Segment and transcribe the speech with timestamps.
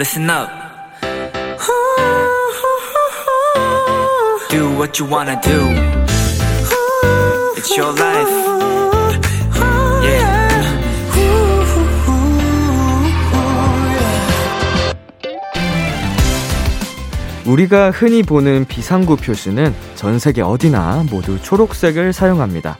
[0.00, 0.48] listen up.
[4.48, 5.60] Do what you wanna do.
[7.54, 8.30] It's your life.
[10.02, 10.40] Yeah.
[17.44, 22.78] 우리가 흔히 보는 비상구 표시는 전 세계 어디나 모두 초록색을 사용합니다.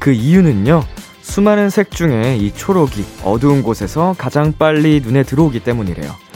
[0.00, 0.82] 그 이유는요,
[1.22, 6.27] 수많은 색 중에 이 초록이 어두운 곳에서 가장 빨리 눈에 들어오기 때문이래요.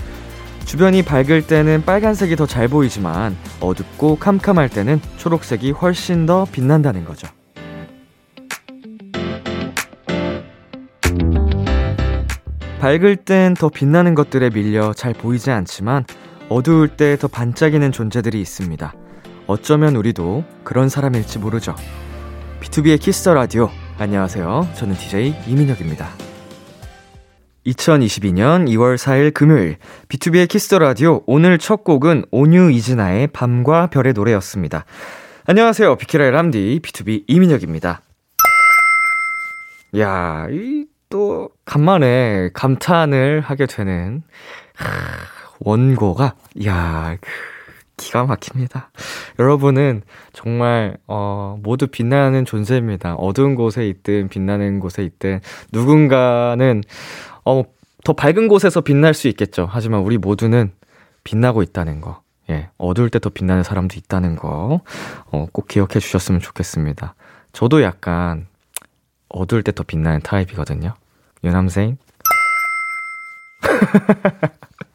[0.64, 7.28] 주변이 밝을 때는 빨간색이 더 잘 보이지만 어둡고 캄캄할 때는 초록색이 훨씬 더 빛난다는 거죠.
[12.80, 16.04] 밝을 땐 더 빛나는 것들에 밀려 잘 보이지 않지만
[16.48, 18.92] 어두울 때 더 반짝이는 존재들이 있습니다.
[19.46, 21.74] 어쩌면 우리도 그런 사람일지 모르죠.
[22.60, 23.70] B2B의 키스터 라디오.
[23.98, 24.68] 안녕하세요.
[24.74, 26.08] 저는 DJ 이민혁입니다.
[27.66, 29.76] 2022년 2월 4일 금요일
[30.08, 34.84] B2B의 키스터 라디오 오늘 첫 곡은 온유 이진아의 밤과 별의 노래였습니다.
[35.46, 35.96] 안녕하세요.
[35.96, 38.02] 비키라의 람디 BTOB 이민혁입니다.
[39.98, 44.22] 야, 이 또 간만에 감탄을 하게 되는
[44.74, 44.86] 하,
[45.60, 47.28] 원고가 야, 그,
[47.98, 48.90] 기가 막힙니다.
[49.38, 53.16] 여러분은 정말 어 모두 빛나는 존재입니다.
[53.16, 56.82] 어두운 곳에 있든 빛나는 곳에 있든 누군가는
[57.44, 57.64] 어
[58.04, 59.68] 더 밝은 곳에서 빛날 수 있겠죠.
[59.70, 60.72] 하지만 우리 모두는
[61.24, 62.22] 빛나고 있다는 거.
[62.50, 62.68] 예.
[62.76, 64.80] 어두울 때 더 빛나는 사람도 있다는 거.
[65.30, 67.14] 어, 꼭 기억해 주셨으면 좋겠습니다.
[67.52, 68.46] 저도 약간
[69.28, 70.94] 어두울 때 더 빛나는 타입이거든요.
[71.44, 71.96] 유남생.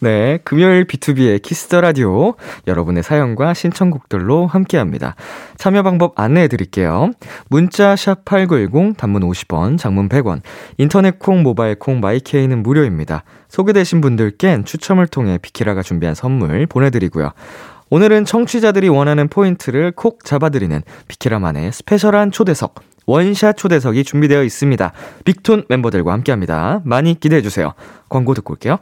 [0.00, 2.34] 네, 금요일 B2B의 키스터 라디오
[2.66, 5.14] 여러분의 사연과 신청곡들로 함께합니다.
[5.56, 7.10] 참여 방법 안내해 드릴게요.
[7.48, 10.40] 문자 sharp 8910 단문 50원, 장문 100원.
[10.78, 13.24] 인터넷 콩, 모바일 콩, 마이케이는 무료입니다.
[13.48, 17.32] 소개되신 분들께 추첨을 통해 비키라가 준비한 선물 보내 드리고요.
[17.88, 22.74] 오늘은 청취자들이 원하는 포인트를 콕 잡아드리는 비키라만의 special한 초대석
[23.06, 24.92] one shot 초대석이 준비되어 있습니다.
[25.24, 26.80] 빅톤 멤버들과 함께합니다.
[26.84, 27.72] 많이 기대해 주세요.
[28.08, 28.78] 광고 듣고 올게요.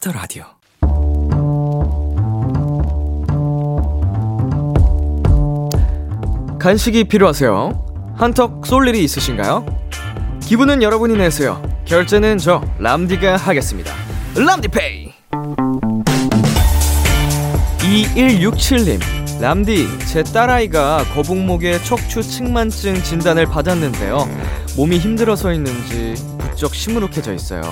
[0.00, 0.44] Kiss the Radio.
[6.58, 8.14] 간식이 필요하세요?
[8.16, 9.66] 한턱 쏠 일이 있으신가요?
[10.42, 11.62] 기분은 여러분이 내세요.
[11.84, 13.92] 결제는 저 람디가 하겠습니다.
[14.34, 15.12] 람디페이.
[17.78, 19.00] 2167님.
[19.40, 24.28] 람디, 제 딸아이가 거북목에 척추 측만증 진단을 받았는데요.
[24.76, 27.62] 몸이 힘들어서인지 부쩍 시무룩해져 있어요.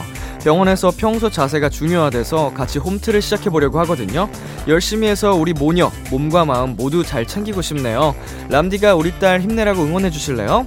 [0.43, 4.29] 병원에서 평소 자세가 중요하대서 같이 홈트를 시작해보려고 하거든요.
[4.67, 8.15] 열심히 해서 우리 모녀, 몸과 마음 모두 잘 챙기고 싶네요.
[8.49, 10.67] 람디가 우리 딸 힘내라고 응원해주실래요?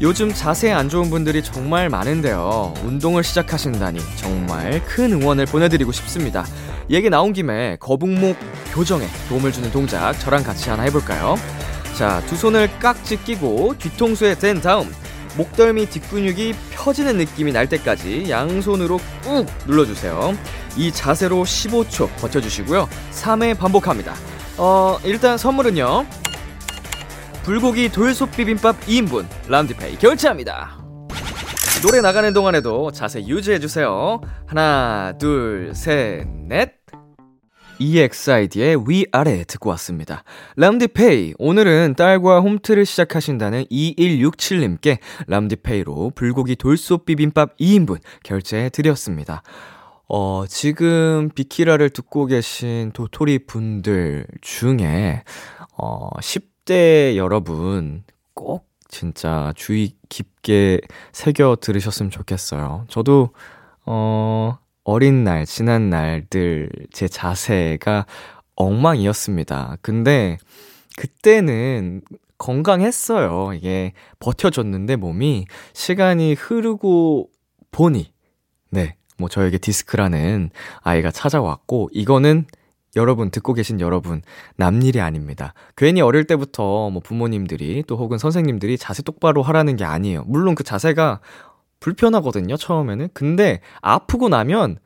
[0.00, 2.74] 요즘 자세 안 좋은 분들이 정말 많은데요.
[2.82, 6.44] 운동을 시작하신다니 정말 큰 응원을 보내드리고 싶습니다.
[6.90, 8.36] 얘기 나온 김에 거북목
[8.74, 11.36] 교정에 도움을 주는 동작 저랑 같이 하나 해볼까요?
[11.96, 14.92] 자, 두 손을 깍지 끼고 뒤통수에 댄 다음
[15.36, 20.36] 목덜미 뒷근육이 펴지는 느낌이 날 때까지 양손으로 꾹 눌러주세요.
[20.76, 22.88] 이 자세로 15초 버텨주시고요.
[23.12, 24.14] 3회 반복합니다.
[24.58, 26.06] 어, 일단 선물은요.
[27.42, 30.78] 불고기 돌솥 비빔밥 2인분 람디페이 결제합니다.
[31.82, 34.20] 노래 나가는 동안에도 자세 유지해주세요.
[34.46, 36.81] 하나, 둘, 셋, 넷.
[37.82, 40.22] EXID의 위아래 듣고 왔습니다.
[40.56, 49.42] 람디페이, 오늘은 딸과 홈트를 시작하신다는 2167님께 람디페이로 불고기 돌솥 비빔밥 2인분 결제해 드렸습니다.
[50.08, 55.24] 어, 지금 비키라를 듣고 계신 도토리 분들 중에,
[55.76, 60.82] 어, 10대 여러분 꼭 진짜 주의 깊게
[61.12, 62.84] 새겨 들으셨으면 좋겠어요.
[62.88, 63.30] 저도,
[63.86, 68.06] 어, 어린 날, 지난 날들 제 자세가
[68.56, 69.78] 엉망이었습니다.
[69.80, 70.38] 근데
[70.96, 72.02] 그때는
[72.38, 73.54] 건강했어요.
[73.54, 77.28] 이게 버텨줬는데 몸이 시간이 흐르고
[77.70, 78.12] 보니,
[78.70, 80.50] 네, 뭐 저에게 디스크라는
[80.82, 82.46] 아이가 찾아왔고, 이거는
[82.96, 84.20] 여러분, 듣고 계신 여러분,
[84.56, 85.54] 남일이 아닙니다.
[85.76, 90.24] 괜히 어릴 때부터 뭐 부모님들이 또 혹은 선생님들이 자세 똑바로 하라는 게 아니에요.
[90.26, 91.20] 물론 그 자세가
[91.82, 93.08] 불편하거든요, 처음에는.
[93.12, 94.78] 근데 아프고 나면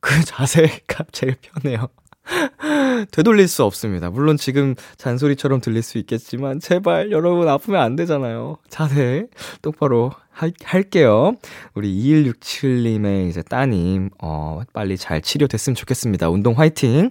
[0.00, 1.88] 그 자세가 제일 편해요.
[3.10, 4.10] 되돌릴 수 없습니다.
[4.10, 8.58] 물론 지금 잔소리처럼 들릴 수 있겠지만, 제발 여러분 아프면 안 되잖아요.
[8.68, 9.26] 자세
[9.62, 11.34] 똑바로 하, 할게요.
[11.74, 16.28] 우리 2167님의 이제 따님, 어, 빨리 잘 치료됐으면 좋겠습니다.
[16.28, 17.10] 운동 화이팅!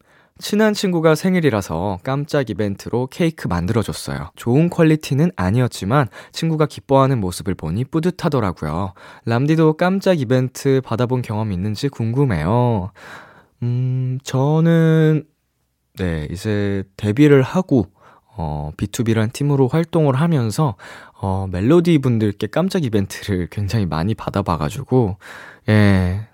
[0.41, 4.31] 친한 친구가 생일이라서 깜짝 이벤트로 케이크 만들어줬어요.
[4.35, 8.93] 좋은 quality는 아니었지만 친구가 기뻐하는 모습을 보니 뿌듯하더라고요.
[9.25, 12.91] 람디도 깜짝 이벤트 받아본 경험 있는지 궁금해요.
[13.63, 15.25] 음, 저는,
[15.97, 17.85] 네, 이제 데뷔를 하고,
[18.35, 20.75] 어, B2B란 팀으로 활동을 하면서,
[21.21, 25.17] 어, 멜로디 분들께 깜짝 이벤트를 굉장히 많이 받아봐가지고,
[25.69, 26.27] 예,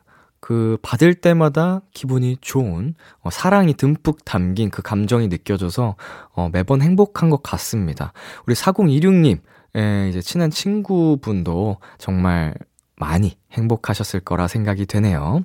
[0.48, 5.98] 그 받을 때마다 기분이 좋은 어, 사랑이 듬뿍 담긴 그 감정이 느껴져서
[6.32, 8.14] 어, 매번 행복한 것 같습니다.
[8.46, 9.40] 우리 4026님,
[9.76, 12.56] 예, 이제 친한 친구분도 정말
[12.96, 15.42] 많이 행복하셨을 거라 생각이 되네요.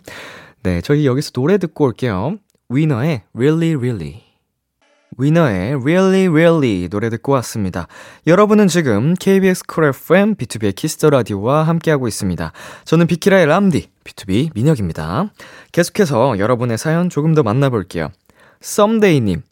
[0.63, 2.37] 네, 저희 여기서 노래 듣고 올게요.
[2.69, 4.32] 위너의 Really Really.
[5.19, 7.87] 위너의 Really Really 노래 듣고 왔습니다.
[8.27, 12.53] 여러분은 지금 KBS 쿨 FM B2B의 키스터 라디오와 함께하고 있습니다.
[12.85, 15.31] 저는 비키라의 람디 BTOB 민혁입니다.
[15.73, 18.11] 계속해서 여러분의 사연 조금 더 만나볼게요.
[18.61, 19.43] 썸데이님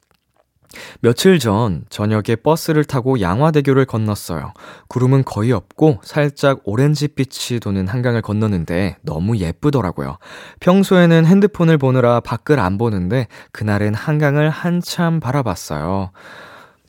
[1.00, 4.52] 며칠 전 저녁에 버스를 타고 양화대교를 건넜어요.
[4.88, 10.18] 구름은 거의 없고 살짝 오렌지빛이 도는 한강을 건너는데 너무 예쁘더라고요.
[10.60, 16.10] 평소에는 핸드폰을 보느라 밖을 안 보는데 그날은 한강을 한참 바라봤어요.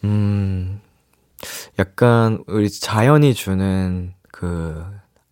[0.03, 0.81] 음,
[1.79, 4.83] 약간 우리 자연이 주는 그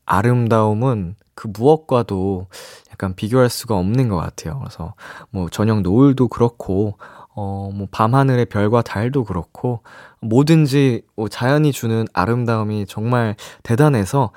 [0.06, 2.48] 아름다움은 그 무엇과도
[2.92, 4.60] 약간 비교할 수가 없는 것 같아요.
[4.60, 4.94] 그래서
[5.30, 6.98] 뭐 저녁 노을도 그렇고
[7.42, 9.82] 어, 뭐, 밤하늘의 별과 달도 그렇고,
[10.22, 14.32] 뭐든지 뭐 자연이 주는 아름다움이 정말 대단해서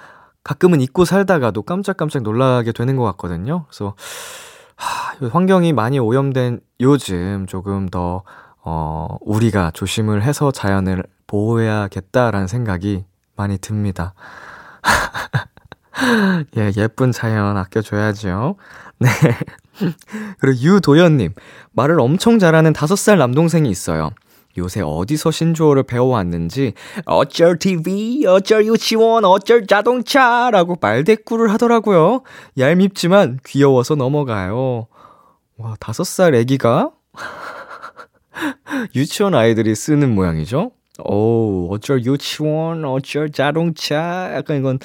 [0.44, 3.64] 가끔은 잊고 살다가도 깜짝깜짝 놀라게 되는 것 같거든요.
[3.68, 3.94] 그래서,
[4.76, 8.22] 하, 환경이 많이 오염된 요즘 조금 더,
[8.62, 14.14] 어, 우리가 조심을 해서 자연을 보호해야겠다라는 생각이 많이 듭니다.
[16.56, 18.56] 예, 예쁜 자연 아껴줘야죠.
[19.00, 19.08] 네.
[20.38, 21.34] 그리고 유도현님,
[21.72, 24.10] 말을 엄청 잘하는 다섯 살 남동생이 있어요.
[24.58, 26.74] 요새 어디서 신조어를 배워왔는지
[27.06, 32.22] 어쩔 TV, 어쩔 유치원, 어쩔 자동차라고 말대꾸를 하더라고요.
[32.58, 34.88] 얄밉지만 귀여워서 넘어가요.
[35.56, 36.90] 와, 다섯 살 애기가
[38.94, 40.72] 유치원 아이들이 쓰는 모양이죠?
[41.04, 44.32] 오, 어쩔 유치원, 어쩔 자동차.
[44.34, 44.78] 약간 이건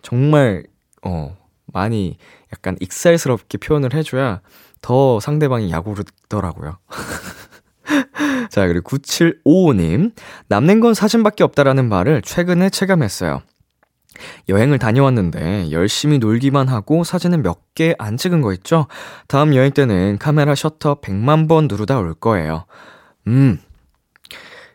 [0.00, 0.64] 정말,
[1.02, 1.36] 어,
[1.66, 2.16] 많이
[2.52, 4.40] 약간 익살스럽게 표현을 해줘야
[4.80, 6.78] 더 상대방이 야구르더라고요.
[8.50, 10.12] 자, 그리고 9755님.
[10.48, 13.42] 남는 건 사진밖에 없다라는 말을 최근에 체감했어요.
[14.48, 18.86] 여행을 다녀왔는데 열심히 놀기만 하고 사진은 몇 개 안 찍은 거 있죠?
[19.28, 22.66] 다음 여행 때는 카메라 셔터 100만 번 누르다 올 거예요.
[23.28, 23.58] 음.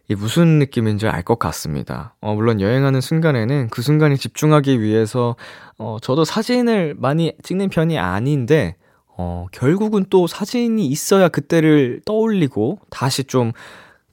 [0.10, 2.16] 이 무슨 느낌인지 알 것 같습니다.
[2.22, 5.36] 어, 물론 여행하는 순간에는 그 순간에 집중하기 위해서,
[5.78, 8.78] 어, 저도 사진을 많이 찍는 편이 아닌데,
[9.18, 13.52] 어, 결국은 또 사진이 있어야 그때를 떠올리고 다시 좀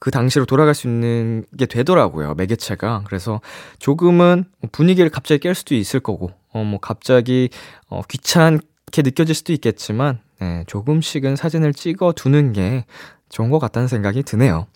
[0.05, 2.35] 그 당시로 돌아갈 수 있는 게 되더라고요.
[2.35, 3.05] 매개체가.
[3.07, 3.41] 그래서
[3.79, 7.49] 조금은 분위기를 갑자기 깰 수도 있을 거고, 어, 뭐 갑자기,
[7.89, 12.85] 어, 귀찮게 느껴질 수도 있겠지만, 네, 조금씩은 사진을 찍어 두는 게
[13.31, 14.67] 좋은 것 같다는 생각이 드네요.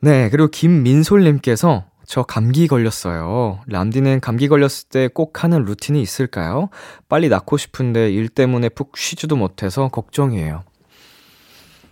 [0.00, 3.60] 네, 그리고 김민솔님께서 저 감기 걸렸어요.
[3.66, 6.68] 람디는 감기 걸렸을 때 꼭 하는 루틴이 있을까요?
[7.08, 10.64] 빨리 낫고 싶은데 일 때문에 푹 쉬지도 못해서 걱정이에요.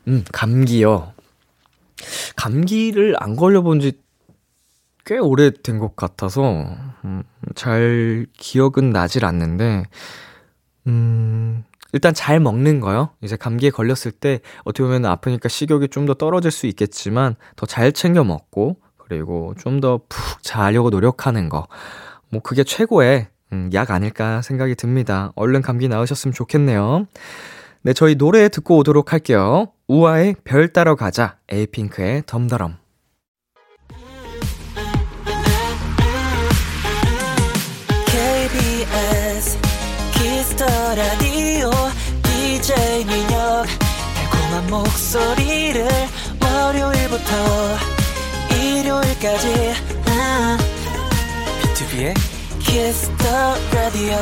[0.09, 1.13] 음, 감기요.
[2.37, 3.93] 감기를 안 걸려본 지
[5.05, 7.23] 꽤 오래된 것 같아서, 음,
[7.55, 9.85] 잘 기억은 나질 않는데,
[10.87, 13.11] 음, 일단 잘 먹는 거요.
[13.23, 17.93] 이제 감기에 걸렸을 때 어떻게 보면 아프니까 식욕이 좀 더 떨어질 수 있겠지만 더 잘
[17.93, 21.67] 챙겨 먹고 그리고 좀 더 푹 자려고 노력하는 거.
[22.31, 25.33] 뭐 그게 최고의 음, 약 아닐까 생각이 듭니다.
[25.35, 27.07] 얼른 감기 나으셨으면 좋겠네요.
[27.83, 29.69] 네, 저희 노래 듣고 오도록 할게요.
[29.89, 31.37] 우아의 별 따러 가자.
[31.49, 32.77] 에이핑크의 덤더럼.
[44.63, 45.87] 목소리를
[46.43, 47.77] 월요일부터
[48.55, 49.75] 일요일까지.
[50.07, 50.59] 아.
[51.63, 52.15] B2B의
[52.61, 53.37] Kiss the
[53.73, 54.19] Radio.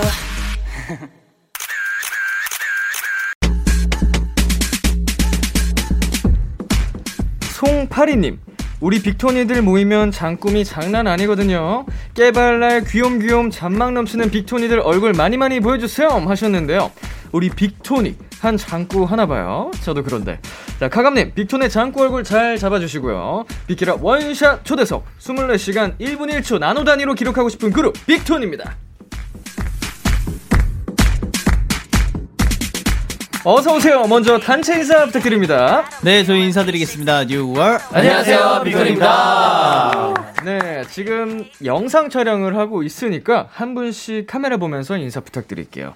[7.54, 8.38] 송파리님
[8.80, 11.86] 우리 빅토니들 모이면 장꿈이 장난 아니거든요.
[12.14, 16.08] 깨발랄 귀염귀염 잔망 넘치는 빅토니들 얼굴 많이 많이 보여주세요.
[16.08, 16.92] 하셨는데요.
[17.32, 20.38] 우리 빅토니 한 장꾸 하나 봐요 저도 그런데
[20.78, 27.14] 자 카감님 빅톤의 장꾸 얼굴 잘 잡아주시고요 빅키라 원샷 초대석 24시간 1분 1초 나노 단위로
[27.14, 28.76] 기록하고 싶은 그룹 빅톤입니다
[33.44, 37.24] 어서오세요 먼저 단체 인사 부탁드립니다 네, 저희 인사드리겠습니다.
[37.26, 37.80] 6월.
[37.92, 40.14] 안녕하세요, 빅톤입니다.
[40.44, 45.94] 네, 지금 영상 촬영을 하고 있으니까 한 분씩 카메라 보면서 인사 부탁드릴게요.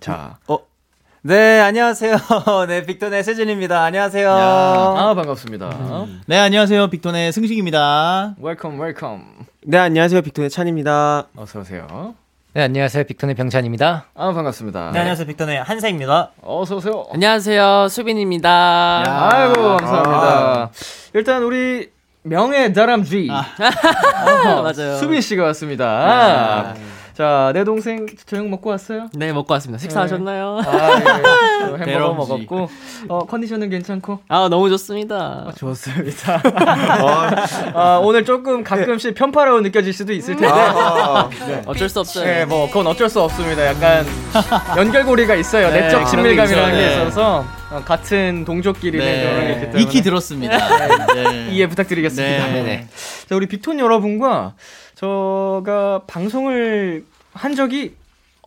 [0.00, 0.58] 자, 어?
[1.26, 2.18] 네, 안녕하세요.
[2.68, 3.82] 네, 빅톤의 세준입니다.
[3.82, 4.30] 안녕하세요.
[4.30, 6.06] 아 반갑습니다.
[6.26, 6.86] 네, 안녕하세요.
[6.88, 8.36] 빅톤의 승식입니다.
[8.40, 9.24] Welcome, welcome.
[9.64, 10.22] 네, 안녕하세요.
[10.22, 11.26] 빅톤의 찬입니다.
[11.34, 12.14] 어서 오세요.
[12.52, 13.02] 네, 안녕하세요.
[13.02, 14.04] 빅톤의 병찬입니다.
[14.14, 14.92] 아 반갑습니다.
[14.92, 15.26] 네, 안녕하세요.
[15.26, 16.30] 빅톤의 한세입니다.
[16.42, 17.08] 어서 오세요.
[17.12, 19.02] 안녕하세요, 수빈입니다.
[19.32, 20.70] 아이고 감사합니다.
[21.14, 21.90] 일단 우리
[22.22, 23.26] 명예 다람쥐
[24.62, 24.96] 맞아요.
[24.98, 26.72] 수빈 씨가 왔습니다.
[27.16, 29.06] 자, 내 동생 저녁 먹고 왔어요?
[29.14, 29.80] 네, 먹고 왔습니다.
[29.80, 30.60] 식사하셨나요?
[30.66, 31.66] 아, 예.
[31.66, 32.12] 또 햄버거.
[32.12, 32.68] 먹었고,
[33.08, 34.18] 어, 컨디션은 괜찮고?
[34.28, 35.50] 아, 너무 좋습니다.
[35.56, 36.42] 좋습니다.
[37.72, 40.52] 아, 오늘 조금 가끔씩 편파라고 느껴질 수도 있을 텐데.
[41.64, 42.26] 어쩔 수 없어요.
[42.26, 43.64] 네, 뭐 그건 어쩔 수 없습니다.
[43.64, 44.04] 약간
[44.76, 45.70] 연결고리가 있어요.
[45.70, 46.92] 네, 내적 친밀감이라는 게.
[46.92, 51.14] 있어서 어, 같은 동족끼리는 그런 게 있기 때문에 익히 들었습니다.
[51.14, 51.48] 네.
[51.50, 52.46] 이해 부탁드리겠습니다.
[52.48, 52.86] 네.
[53.26, 54.54] 자, 우리 빅톤 여러분과
[54.96, 57.94] 저가 방송을 한 적이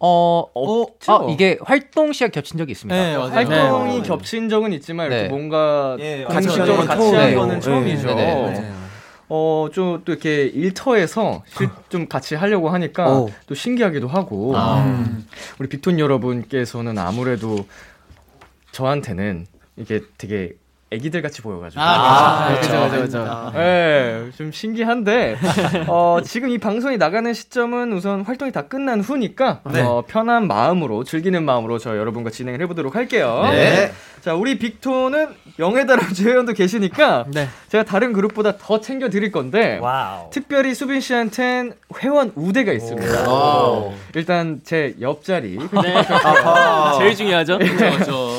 [0.01, 1.11] 어, 없죠.
[1.11, 2.95] 아, 이게 활동 시간 겹친 적이 있습니다.
[2.95, 3.31] 네, 맞아요.
[3.31, 4.07] 활동이 네.
[4.07, 5.29] 겹친 적은 있지만 이렇게 네.
[5.29, 7.35] 뭔가 예, 공식적으로 같이 같이 하는 한 네.
[7.35, 7.61] 거는 네.
[7.61, 8.07] 처음이죠.
[8.07, 8.71] 네, 네, 네.
[9.27, 13.29] 어, 좀 또 이렇게 일터에서 실- 좀 같이 하려고 하니까 오.
[13.45, 15.05] 또 신기하기도 하고 아.
[15.59, 17.57] 우리 빅톤 여러분께서는 아무래도
[18.71, 19.45] 저한테는
[19.77, 20.53] 이게 되게
[20.91, 22.89] 애기들 같이 보여가지고 아, 그죠, 그렇죠.
[22.89, 23.51] 그죠, 그죠.
[23.55, 25.37] 네, 좀 신기한데
[25.87, 31.43] 어, 지금 이 방송이 나가는 시점은 우선 활동이 다 끝난 후니까 어, 편한 마음으로 즐기는
[31.43, 33.41] 마음으로 저 여러분과 진행을 해보도록 할게요.
[33.51, 33.91] 네.
[34.21, 35.27] 자, 우리 빅톤은
[35.57, 37.47] 명예다람쥐 회원도 계시니까 네.
[37.69, 40.29] 제가 다른 그룹보다 더 챙겨 드릴 건데 wow.
[40.31, 43.25] 특별히 수빈 씨한텐 회원 우대가 있습니다.
[44.15, 45.57] 일단 제 옆자리
[46.99, 47.59] 제일 중요하죠?
[47.59, 48.38] 그렇죠.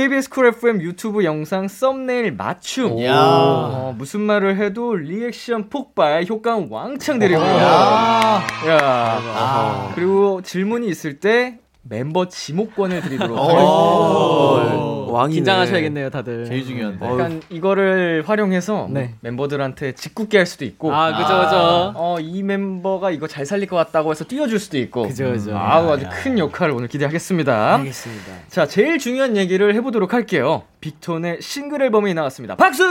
[0.00, 3.04] KBS Cool FM 유튜브 영상 썸네일 맞춤.
[3.04, 3.14] 야.
[3.20, 7.44] 어, 무슨 말을 해도 리액션 폭발, 효과음 왕창 드리고요.
[7.44, 8.42] 야.
[8.66, 9.92] 야.
[9.94, 11.58] 그리고 질문이 있을 때
[11.90, 13.42] 멤버 지목권을 드리도록 오.
[13.42, 15.10] 하겠습니다.
[15.12, 15.34] 왕이네.
[15.34, 16.44] 긴장하셔야겠네요, 다들.
[16.44, 17.04] 제일 중요한데.
[17.04, 19.14] 약간 이거를 활용해서 네.
[19.22, 21.92] 멤버들한테 짓궂게 할 수도 있고 아, 그죠, 그죠.
[21.96, 25.56] 어, 이 멤버가 이거 잘 살릴 것 같다고 해서 띄워줄 수도 있고 그죠, 그죠.
[25.58, 28.32] 아우 아주 큰 역할을 오늘 기대하겠습니다 알겠습니다.
[28.48, 32.84] 자 제일 중요한 얘기를 해보도록 할게요 빅톤의 싱글 앨범이 나왔습니다 박수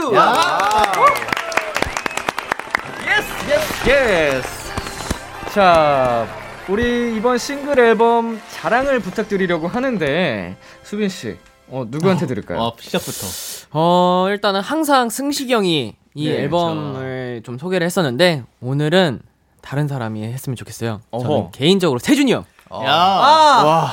[3.06, 6.26] Yes yes yes 자
[6.70, 11.36] 우리 이번 싱글 앨범 자랑을 부탁드리려고 하는데 수빈 씨
[11.66, 12.60] 어, 누구한테 들을까요?
[12.60, 13.26] 어, 시작부터.
[13.72, 19.20] 어, 일단은 항상 승식이 형이 이 네, 앨범을 좀 소개를 했었는데, 오늘은
[19.62, 21.00] 다른 사람이 했으면 좋겠어요.
[21.10, 21.22] 어허.
[21.22, 22.44] 저는 개인적으로 세준이 형.
[22.84, 23.92] 야.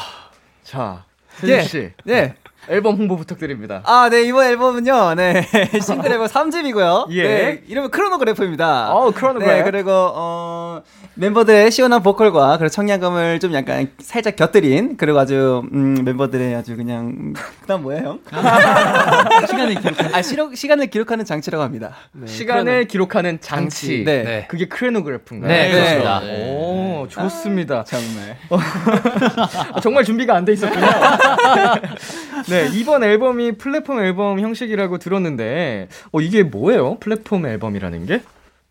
[0.64, 1.06] 자
[1.38, 1.64] 세준 예.
[1.64, 2.36] 씨 네.
[2.70, 3.82] 앨범 홍보 부탁드립니다.
[3.86, 5.48] 아, 네, 이번 앨범은요, 네,
[5.82, 7.08] 싱글 앨범 3집이고요.
[7.12, 7.24] 예.
[7.24, 8.94] 네, 이름은 Chronograph입니다.
[8.94, 9.52] 어, 크로노그래프.
[9.54, 10.82] 네, 그리고, 어,
[11.16, 17.08] 멤버들의 시원한 보컬과 그리고 청량감을 좀 약간 살짝 곁들인, 그리고 아주, 음, 멤버들의 아주 그냥,
[17.08, 18.20] 음, 그 다음 뭐야, 형?
[19.48, 20.10] 시간을 기록해.
[20.14, 21.96] 아, 시로, 시간을 기록하는 장치라고 합니다.
[22.26, 24.04] 시간을 기록하는 장치.
[24.04, 24.24] 네.
[24.24, 24.46] 네.
[24.50, 25.50] 그게 크레노그래프인가요?
[25.50, 26.22] 네, 그렇습니다.
[27.08, 27.84] 오, 좋습니다.
[27.84, 28.38] 정말.
[29.74, 30.86] 아, 정말 준비가 안 돼 있었군요.
[32.50, 36.98] 네, 이번 앨범이 플랫폼 앨범 형식이라고 들었는데, 어, 이게 뭐예요?
[37.00, 38.22] 플랫폼 앨범이라는 게?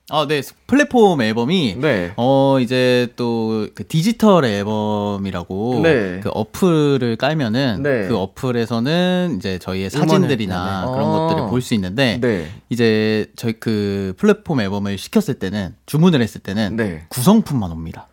[0.09, 0.40] 아, 네.
[0.69, 2.12] 플랫폼 앨범이 네.
[2.16, 6.21] 어 이제 또 그 디지털 앨범이라고 네.
[6.23, 8.07] 그 어플을 깔면은 네.
[8.07, 10.93] 그 어플에서는 이제 저희의 음원을, 사진들이나 네네.
[10.93, 11.11] 그런 아.
[11.19, 12.47] 것들을 볼 수 있는데 네.
[12.71, 17.02] 이제 저희 그 플랫폼 앨범을 시켰을 때는 주문을 했을 때는 네.
[17.09, 18.07] 구성품만 옵니다.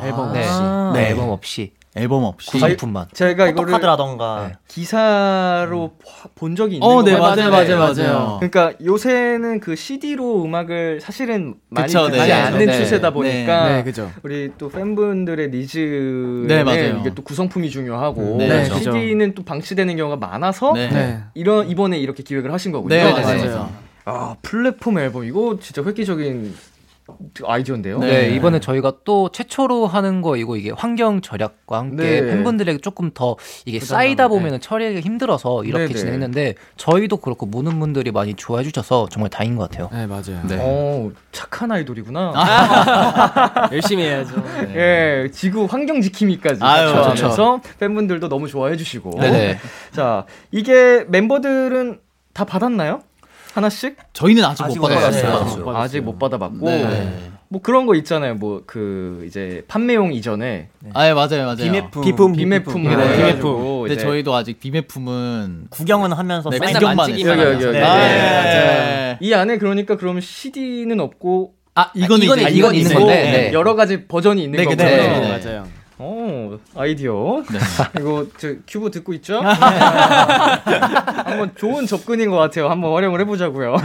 [0.00, 0.40] 앨범 네.
[0.40, 0.60] 없이.
[0.94, 1.08] 네.
[1.08, 1.72] 앨범 없이.
[1.94, 2.50] 앨범 없이.
[2.50, 3.08] 구성품만.
[3.12, 5.92] 제가 이거를 포토카드라던가 네, 기사로
[6.34, 7.18] 본 적이 있는 어, 것 네.
[7.18, 8.36] 맞아요, 맞아요, 맞아요.
[8.40, 12.32] 그러니까 요새는 그 CD로 음악을 사실은 많이 그쵸, 듣지 네.
[12.32, 12.72] 않는 네.
[12.78, 14.10] 추세다 보니까 네, 그죠.
[14.22, 16.96] 우리 또 팬분들의 needs는 네.
[16.98, 18.64] 이게 또 구성품이 중요하고 네.
[18.64, 20.88] CD는 또 방치되는 경우가 많아서 네.
[20.88, 21.20] 네.
[21.34, 22.94] 이런 이번에 이렇게 기획을 하신 거군요.
[22.94, 23.36] 네, 맞아요.
[23.36, 23.70] 맞아요.
[24.04, 26.54] 아 플랫폼 앨범 이거 진짜 획기적인
[27.44, 27.98] 아이디어인데요.
[27.98, 28.34] 네, 네.
[28.36, 32.26] 이번에 저희가 또 최초로 하는 거이고 이게 환경 절약과 함께 네.
[32.26, 34.36] 팬분들에게 조금 더 이게 쌓이다 남게.
[34.36, 35.98] 보면 은 처리하기 힘들어서 이렇게 네네.
[35.98, 39.88] 진행했는데 저희도 그렇고 모든 분들이 많이 좋아해 주셔서 정말 다행인 것 같아요.
[39.92, 40.42] 네, 맞아요.
[40.48, 40.58] 네.
[40.60, 42.32] 어 착한 아이돌이구나.
[43.72, 44.34] 열심히 해야죠.
[44.74, 49.18] 예, 지구 환경 지킴이까지 하면서 팬분들도 너무 좋아해 주시고.
[49.20, 49.58] 네네.
[49.92, 52.00] 자, 이게 멤버들은
[52.32, 53.02] 다 받았나요?
[53.54, 53.96] 하나씩?
[54.12, 54.88] 저희는 아직, 아직 못.
[54.88, 55.70] 받았어요.
[55.70, 56.66] 아, 아직 못 받아봤고.
[56.68, 57.18] 네.
[57.48, 58.34] 뭐 그런 거 있잖아요.
[58.36, 61.56] 뭐 그 이제 판매용 이전에 아, 예, 맞아요, 맞아요.
[61.56, 62.90] 비매품 비품 비매품 네.
[62.90, 67.38] 해가지고 근데 이제 저희도 아직 비매품은 구경은 하면서 네, 맨날 구경만 만지기만.
[67.38, 67.66] 여기, 여기, 네.
[67.68, 67.78] 여기.
[67.78, 68.08] 아, 네.
[69.10, 69.18] 예.
[69.20, 73.52] 이 안에 그러니까 그럼 CD는 없고 아, 이거는 이건 이제 이건 있는 건데 네.
[73.52, 74.64] 여러 가지 버전이 있는 네.
[74.64, 75.38] 네, 네, 네.
[75.38, 75.64] 맞아요.
[76.04, 77.44] 어, 아이디어.
[77.52, 77.58] 네.
[78.00, 79.38] 이거 저 큐브 듣고 있죠?
[81.22, 82.68] 한번 좋은 접근인 것 같아요.
[82.68, 83.76] 한번 활용을 해보자고요.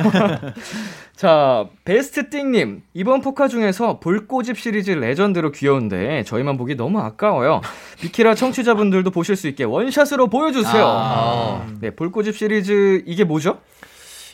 [1.15, 7.61] 자, 베스트 띵님 이번 포카 중에서 볼꼬집 시리즈 레전드로 귀여운데 저희만 보기 너무 아까워요.
[8.01, 10.85] 비키라 청취자분들도 보실 수 있게 원샷으로 보여주세요.
[10.87, 11.67] 아.
[11.81, 13.59] 네, 볼꼬집 시리즈 이게 뭐죠?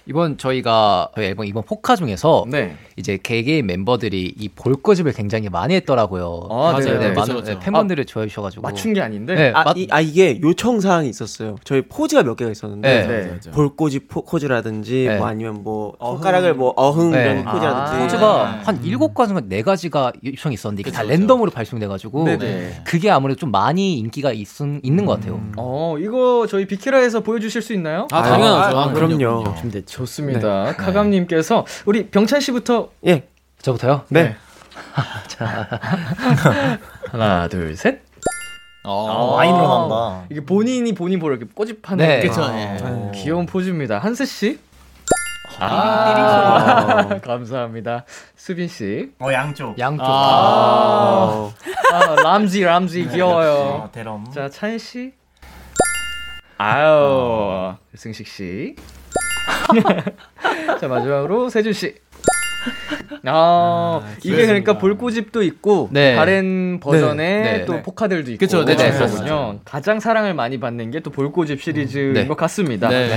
[0.05, 2.75] 이번 저희가 저희 앨범 이번 포카 중에서 네.
[2.97, 6.47] 이제 개개인 멤버들이 이 볼꼬집을 굉장히 많이 했더라고요.
[6.51, 6.97] 아, 네, 네네.
[6.99, 7.53] 네, 그쵸, 많은 그쵸.
[7.53, 9.35] 네, 팬분들이 좋아해 주셔가지고 맞춘 게 아닌데.
[9.35, 11.55] 네, 아, 맞- 이, 아 이게 요청 사항이 있었어요.
[11.63, 13.39] 저희 포즈가 몇 개가 있었는데 네.
[13.43, 13.99] 네.
[14.09, 15.17] 포, 포즈라든지 네.
[15.17, 17.21] 뭐 아니면 뭐 손가락을 뭐 어흥 네.
[17.21, 17.99] 이런 포즈라든지 아.
[18.03, 21.19] 포즈가 한 일곱 가지인가 네 가지가 요청이 있었는데 이게 다 그쵸, 그쵸.
[21.21, 22.81] 랜덤으로 발송돼가지고 네네.
[22.83, 24.47] 그게 아무래도 좀 많이 인기가 있,
[24.83, 25.41] 있는 것 같아요.
[25.57, 28.07] 어, 이거 저희 비키라에서 보여주실 수 있나요?
[28.11, 28.77] 아, 당연하죠.
[28.77, 29.55] 아, 그럼요.
[29.59, 30.75] 준비 좋습니다.
[30.75, 33.27] 카감님께서 우리 병찬 씨부터 예.
[33.61, 34.05] 저부터요?
[34.09, 34.35] 네.
[37.11, 38.01] 하나, 둘, 셋.
[38.85, 40.25] 어, 와인으로 나온다.
[40.29, 42.21] 이게 본인이 본인 보러 이렇게 꼬집하는 네.
[42.21, 42.77] 게 그쵸, 아, 예.
[42.81, 43.99] 어, 귀여운 포즈입니다.
[43.99, 44.59] 한스 씨.
[45.59, 48.05] 아, 감사합니다.
[48.35, 49.11] 수빈 씨.
[49.19, 49.77] 어 양쪽.
[49.77, 50.05] 양쪽.
[50.05, 51.51] 아,
[51.91, 53.51] 아 람지 람지 귀여워요.
[53.51, 54.25] 어, 대럼.
[54.33, 55.13] 자, 찬 씨.
[56.57, 58.75] 아유, 승식 씨.
[60.79, 61.95] 자, 마지막으로 세준 씨.
[63.25, 66.15] 아, 이게 그러니까 볼꼬집도 있고 네.
[66.15, 67.65] 다른 버전의 네.
[67.65, 67.81] 또 네.
[67.83, 69.59] 포카들도 있고 그쵸, 네, 네, 그렇군요.
[69.65, 72.27] 가장 사랑을 많이 받는 게 또 볼꼬집 시리즈인 네.
[72.27, 72.87] 것 같습니다.
[72.89, 73.09] 네.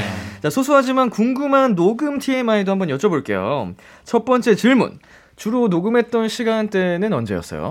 [0.42, 3.74] 자, 소소하지만 궁금한 녹음 TMI도 한번 여쭤볼게요.
[4.04, 4.98] 첫 번째 질문.
[5.36, 7.70] 주로 녹음했던 시간대는 언제였어요?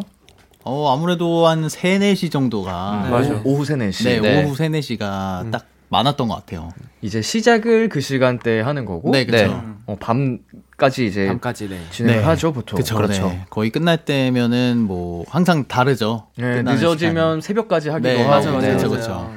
[0.63, 3.41] 어, 아무래도 한 3, 4시 정도가 맞아.
[3.43, 4.03] 오후 3, 4시.
[4.05, 4.43] 네, 네.
[4.45, 5.65] 오후 3, 4시가 딱
[5.95, 6.69] 많았던 것 같아요.
[7.01, 9.38] 이제 시작을 그 시간대에 하는 거고 네, 그쵸.
[9.47, 9.62] 네.
[9.86, 11.79] 어, 밤까지 이제 밤까지 네.
[11.91, 12.25] 진행을 네.
[12.25, 12.77] 하죠 보통.
[12.77, 13.27] 그쵸, 그렇죠.
[13.29, 13.45] 네.
[13.49, 16.27] 거의 끝날 때면은 뭐 항상 다르죠.
[16.38, 18.29] 네, 늦어지면 새벽까지 하기도 네, 하고.
[18.29, 18.73] 맞아, 맞아, 네.
[18.73, 19.31] 그쵸, 그쵸.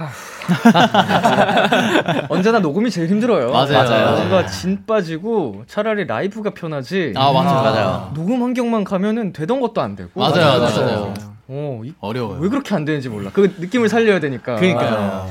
[2.30, 3.50] 언제나 녹음이 제일 힘들어요.
[3.52, 3.72] 맞아요.
[3.72, 4.16] 맞아요.
[4.16, 7.12] 뭔가 진 빠지고 차라리 라이브가 편하지.
[7.16, 8.10] 아, 맞아요, 맞아요.
[8.14, 10.10] 녹음 환경만 가면은 되던 것도 안 되고.
[10.14, 10.84] 맞아요, 맞아요, 그렇죠.
[10.84, 11.14] 맞아요.
[11.48, 12.38] 어, 이- 어려워요.
[12.40, 13.30] 왜 그렇게 안 되는지 몰라.
[13.32, 14.56] 그 느낌을 살려야 되니까.
[14.56, 15.28] 그러니까요.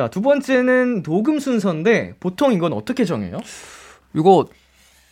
[0.00, 3.38] 자, 두 번째는 녹음 순서인데 보통 이건 어떻게 정해요?
[4.14, 4.46] 이거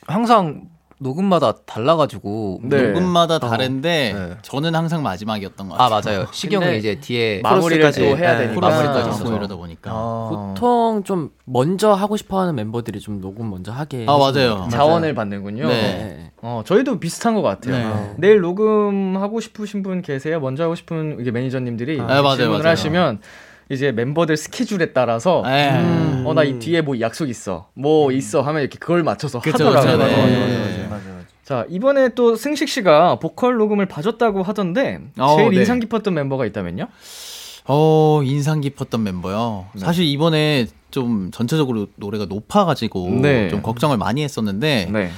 [0.07, 0.63] 항상
[0.99, 2.89] 녹음마다 달라가지고 네.
[2.89, 4.37] 녹음마다 다른데 네.
[4.41, 6.21] 저는 항상 마지막이었던 것아 같아요.
[6.21, 6.29] 맞아요.
[6.33, 8.67] 시경은 이제 뒤에 코러스까지, 또 해야 네, 되니까.
[8.67, 9.91] 마무리까지 아, 하고 이러다 보니까.
[9.93, 14.07] 아, 보통 좀 먼저 하고 싶어하는 멤버들이 좀 녹음 먼저 하게.
[14.09, 14.69] 아, 맞아요.
[14.73, 15.69] 자원을 받는군요.
[15.69, 15.83] 네.
[15.83, 16.33] 네.
[16.41, 17.75] 어, 저희도 비슷한 것 같아요.
[17.95, 18.15] 네.
[18.17, 20.41] 내일 녹음 하고 싶으신 분 계세요?
[20.41, 22.71] 먼저 하고 싶은 이게 매니저님들이 아, 맞아요, 질문을 맞아요.
[22.71, 23.21] 하시면
[23.71, 25.71] 이제 멤버들 스케줄에 따라서 네.
[25.71, 29.97] 음, 어나 이 뒤에 뭐 약속 있어, 뭐 있어 하면 이렇게 그걸 맞춰서 그쵸, 하더라고요.
[29.97, 30.87] 그쵸, 네.
[30.89, 31.27] 맞아 맞아 맞아.
[31.45, 35.57] 자 이번에 또 승식 씨가 보컬 녹음을 봐줬다고 하던데 어, 제일 네.
[35.57, 36.89] 인상 깊었던 멤버가 있다면요?
[37.71, 39.67] 어, 인상 깊었던 멤버요.
[39.77, 43.49] 사실 이번에 좀 전체적으로 노래가 높아가지고 네.
[43.49, 45.11] 좀 걱정을 많이 했었는데, 네.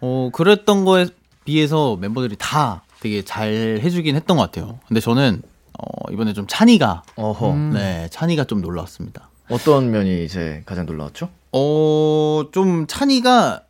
[0.00, 1.06] 어, 그랬던 거에
[1.44, 4.78] 비해서 멤버들이 다 되게 잘 해주긴 했던 것 같아요.
[4.86, 5.42] 근데 저는,
[5.78, 7.54] 어, 이번에 좀 찬이가, 어허.
[7.74, 9.28] 네, 찬이가 좀 놀라웠습니다.
[9.50, 11.28] 어떤 면이 이제 가장 놀라웠죠?
[11.52, 13.62] 어, 좀 찬이가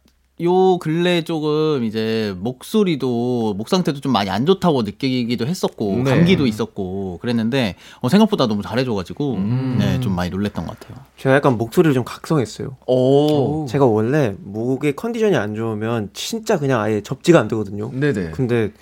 [0.43, 6.11] 요 근래 조금 이제 목소리도 목 상태도 좀 많이 안 좋다고 느끼기도 했었고 네.
[6.11, 9.77] 감기도 있었고 그랬는데 어, 생각보다 너무 잘해줘가지고 음.
[9.79, 11.03] 네, 좀 많이 놀랬던 것 같아요.
[11.17, 12.77] 제가 약간 목소리를 좀 각성했어요.
[12.87, 13.65] 오.
[13.67, 17.91] 제가 원래 목의 컨디션이 안 좋으면 진짜 그냥 아예 접지가 안 되거든요.
[17.93, 18.33] 네네.
[18.33, 18.73] 근데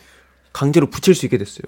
[0.55, 1.65] 강제로 붙일 수 있게 됐어요.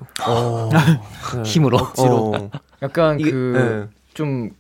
[1.44, 1.79] 힘으로.
[1.99, 2.51] 어.
[2.83, 4.51] 약간 이게- 그좀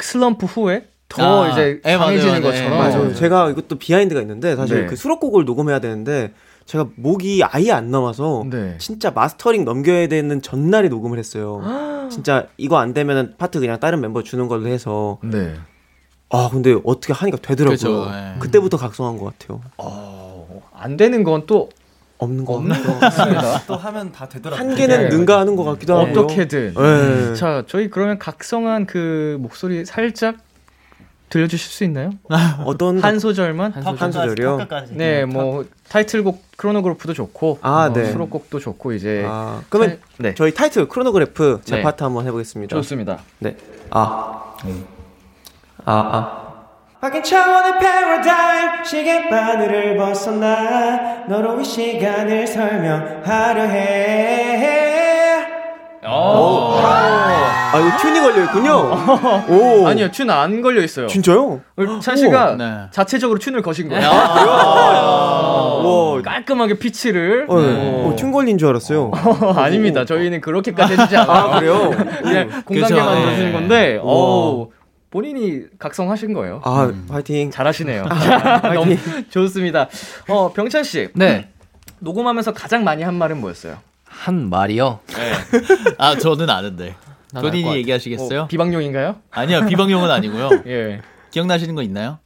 [0.00, 2.42] 슬럼프 후에 더 아, 이제 예, 강해지는 맞아요.
[2.42, 2.98] 것처럼 예, 맞아요.
[2.98, 3.14] 맞아요.
[3.14, 4.86] 제가 이것도 비하인드가 있는데 사실 네.
[4.86, 6.32] 그 수록곡을 녹음해야 되는데
[6.66, 8.76] 제가 목이 아예 안 나와서 네.
[8.78, 11.62] 진짜 마스터링 넘겨야 되는 전날에 녹음을 했어요.
[12.10, 15.54] 진짜 이거 안 되면 파트 그냥 다른 멤버 주는 걸로 해서 네.
[16.30, 17.76] 아 근데 어떻게 하니까 되더라고요.
[17.76, 18.38] 그죠, 예.
[18.40, 19.60] 그때부터 각성한 것 같아요.
[20.72, 21.68] 안 되는 건 또
[22.18, 23.62] 없는 거 없는 없는 거 같습니다.
[23.66, 24.68] 또 하면 다 되더라고요.
[24.68, 25.08] 한계는 네.
[25.16, 26.20] 능가하는 것 같기도 하고요.
[26.22, 26.74] 어떻게든.
[26.74, 27.34] 네.
[27.34, 30.36] 자, 저희 그러면 각성한 그 목소리 살짝
[31.30, 32.10] 들려주실 수 있나요?
[32.64, 33.72] 어떤 한 소절만?
[33.72, 34.68] 한 소절이요?
[34.90, 38.12] 네, 뭐 타이틀곡 크로노그래프도 좋고, 아, 뭐 네.
[38.12, 39.24] 수록곡도 좋고 이제.
[39.26, 41.82] 아, 그러면 살- 네, 저희 타이틀 크로노그래프 제 네.
[41.82, 42.76] 파트 한번 해보겠습니다.
[42.76, 43.18] 좋습니다.
[43.40, 43.56] 네.
[43.90, 44.54] 아.
[45.84, 46.43] 아, 아.
[47.04, 54.64] 바뀐 차원의 패러다임 시계 바늘을 벗어나 너로 이 시간을 설명하려 해.
[56.06, 58.72] 아, 이거 tune이 걸려있군요.
[59.50, 59.86] 오.
[59.86, 61.06] 아니요, tune 안 걸려 있어요.
[61.06, 61.60] 진짜요?
[62.00, 62.86] 찬 씨가 네.
[62.90, 64.08] 자체적으로 tune을 거신 거예요.
[64.08, 65.42] 와.
[66.24, 67.44] 깔끔하게 피치를.
[67.50, 69.10] 어, 어, 튠 걸린 줄 알았어요.
[69.56, 70.06] 아닙니다.
[70.06, 71.36] 저희는 그렇게까지 해주지 않아요.
[71.36, 71.90] 아, 그래요?
[72.22, 72.96] 그냥 그죠.
[72.96, 73.52] 만들어주는 네.
[73.52, 74.14] 건데, 우와.
[74.14, 74.68] 어
[75.14, 76.60] 본인이 각성하신 거예요.
[76.64, 77.52] 아, 화이팅.
[77.52, 78.04] 잘하시네요.
[78.74, 78.96] 너무
[79.30, 79.88] 좋습니다.
[80.28, 81.08] 어, 병찬 씨.
[81.14, 81.48] 네.
[82.00, 83.78] 녹음하면서 가장 많이 한 말은 뭐였어요?
[84.04, 84.98] 한 말이요.
[85.98, 86.96] 아 저는 아는데
[87.32, 87.76] 본인이.
[87.76, 88.42] 얘기하시겠어요?
[88.42, 89.20] 어, 비방용인가요?
[89.30, 90.50] 아니요 비방용은 아니고요.
[90.66, 91.00] 예.
[91.30, 92.18] 기억나시는 거 있나요?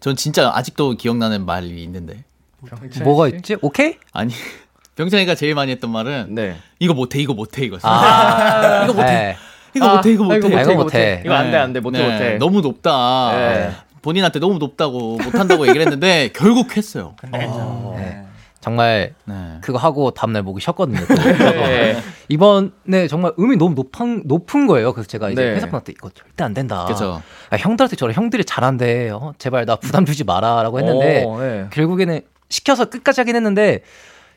[0.00, 2.24] 전 진짜 아직도 기억나는 말이 있는데
[2.68, 3.36] 병찬 뭐가 씨?
[3.36, 3.56] 있지?
[3.62, 3.98] 오케이?
[4.12, 4.34] 아니
[4.96, 6.56] 병찬이가 제일 많이 했던 말은 네.
[6.80, 9.36] 이거 못해 이거 못해 이거 아, 이거 못해 네.
[9.76, 11.22] 이거 못해 이거 못해 아, 이거 못해.
[11.24, 12.38] 이거 안 돼, 안 돼, 못해, 네, 못해.
[12.38, 13.70] 너무 높다 네.
[14.02, 18.22] 본인한테 너무 높다고 못한다고 얘기를 했는데 결국 했어요 네.
[18.66, 19.58] 정말 네.
[19.60, 20.98] 그거 하고 다음날 목이 쉬었거든요.
[21.06, 21.14] 또.
[21.14, 22.02] 네.
[22.28, 24.92] 이번에 정말 음이 너무 높은, 높은 거예요.
[24.92, 25.50] 그래서 제가 이제 네.
[25.54, 26.84] 회사분한테 이거 절대 안 된다.
[26.86, 27.22] 그죠.
[27.50, 29.10] 아, 형들한테 저런 형들이 잘한대.
[29.10, 31.66] 어, 제발 나 부담 주지 마라라고 했는데 어, 네.
[31.70, 33.82] 결국에는 시켜서 끝까지 하긴 했는데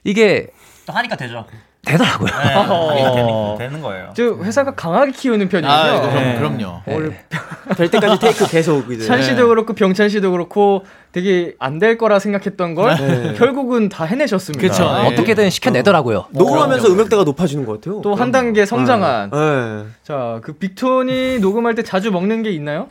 [0.04, 0.50] 이게
[0.86, 1.48] 또 하니까 되죠.
[1.92, 2.28] 되더라고요.
[2.30, 2.54] 네,
[3.04, 4.10] 그게 되는, 되는 거예요.
[4.16, 5.72] 저 회사가 강하게 키우는 편이에요.
[5.74, 6.36] 아 그럼, 네.
[6.38, 7.18] 그럼요 오늘
[7.78, 9.06] 될 때까지 테이크 계속 이제.
[9.06, 13.34] 찬 씨도 그렇고 병찬 씨도 그렇고 되게 안 될 거라 생각했던 걸 네.
[13.40, 15.02] 결국은 다 해내셨습니다.
[15.02, 15.08] 네.
[15.08, 16.26] 어떻게든 시켜내더라고요.
[16.32, 18.02] 녹음하면서 음역대가 높아지는 것 같아요.
[18.02, 19.30] 또 한 단계 성장한.
[19.32, 19.84] 네.
[20.04, 22.88] 자, 그 빅톤이 녹음할 때 자주 먹는 게 있나요?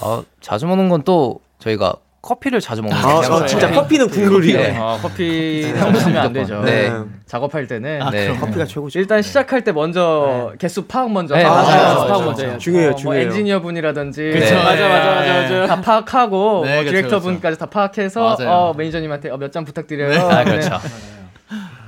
[0.00, 4.58] 어, 자주 먹는 건 또 저희가 커피를 자주 먹는 아, 거 아, 진짜 커피는 국룰이에요.
[4.58, 4.76] 네.
[4.78, 6.62] 아, 커피 없으면 안 되죠.
[6.62, 6.92] 네.
[7.26, 8.36] 작업할 때는 네.
[8.38, 9.00] 커피가 최고죠.
[9.00, 11.34] 일단 시작할 때 먼저 개수 파악 먼저.
[11.34, 11.66] 네, 아, 맞아요.
[11.66, 12.06] 개수 맞아요.
[12.08, 12.58] 파악 먼저.
[12.58, 13.26] 중요해요, 어, 뭐 중요해요.
[13.26, 14.22] 엔지니어 분이라든지.
[14.34, 14.54] 그쵸.
[14.54, 14.54] 네.
[14.54, 15.66] 맞아, 맞아, 맞아, 맞아.
[15.66, 17.18] 다 파악하고 네, 뭐 디렉터.
[17.18, 18.50] 분까지 다 파악해서 맞아요.
[18.50, 20.10] 어, 매니저님한테 어, 몇잔 부탁드려요.
[20.10, 20.18] 네.
[20.18, 20.50] 아, 네.
[20.52, 20.78] 그렇죠.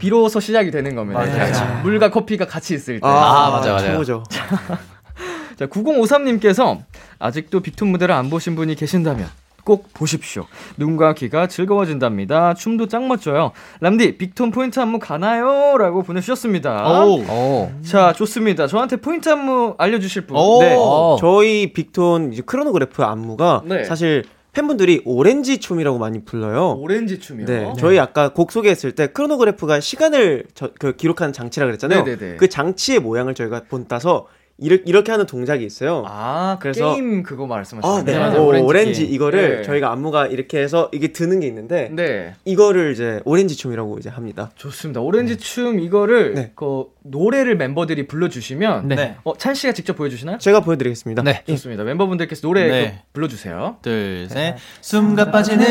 [0.01, 1.21] 비로소 시작이 되는 겁니다.
[1.21, 1.53] 맞아요.
[1.53, 3.07] 자, 물과 커피가 같이 있을 때.
[3.07, 3.79] 아, 맞아요, 맞아요.
[3.79, 4.25] 최고죠.
[5.57, 6.81] 자, 9053님께서
[7.21, 9.29] 아직도 빅톤 무대를 안 보신 분이 계신다면
[9.65, 10.47] 꼭 보십시오.
[10.77, 12.55] 눈과 귀가 즐거워진답니다.
[12.55, 13.53] 춤도 짱 멋져요.
[13.81, 15.77] 람디, 빅톤 포인트 안무 가나요?
[15.79, 17.05] 라고 보내주셨습니다.
[17.05, 17.21] 오.
[17.21, 17.71] 오.
[17.83, 18.67] 자, 좋습니다.
[18.67, 20.37] 저한테 포인트 안무 알려주실 분.
[20.37, 20.61] 오.
[20.61, 20.77] 네.
[20.79, 21.17] 어.
[21.19, 23.85] 저희 빅톤 이제 크로노그래프 안무가 네.
[23.85, 26.75] 사실 팬분들이 오렌지 춤이라고 많이 불러요.
[26.79, 27.47] 오렌지 춤이요.
[27.47, 32.05] 네, 저희 아까 곡 소개했을 때 크로노그래프가 시간을 저, 그 기록하는 장치라 그랬잖아요.
[32.05, 32.37] 네네네.
[32.37, 36.05] 그 장치의 모양을 저희가 본따서 이렇게, 이렇게 하는 동작이 있어요.
[36.07, 38.13] 아, 그 그래서- 게임 그거 말씀하시는 아, 네.
[38.13, 38.21] 거예요?
[38.29, 38.47] 맞아요.
[38.47, 39.05] 오렌지, 오렌지.
[39.05, 39.63] 이거를 네.
[39.63, 42.35] 저희가 안무가 이렇게 해서 이게 드는 게 있는데 네.
[42.45, 44.53] 이거를 이제 오렌지 춤이라고 이제 합니다.
[44.55, 45.01] 좋습니다.
[45.01, 46.53] 오렌지 춤 이거를 네.
[46.55, 49.17] 그 노래를 멤버들이 불러 주시면 네.
[49.25, 50.39] 어, 찬 씨가 직접 보여 주시나요?
[50.39, 51.23] 제가 보여 드리겠습니다.
[51.25, 51.43] 네.
[51.49, 51.83] 좋습니다.
[51.83, 53.03] 멤버분들께서 노래 네.
[53.07, 53.77] 그 불러 주세요.
[53.83, 54.55] 둘, 셋.
[54.81, 55.67] 순간 빠지는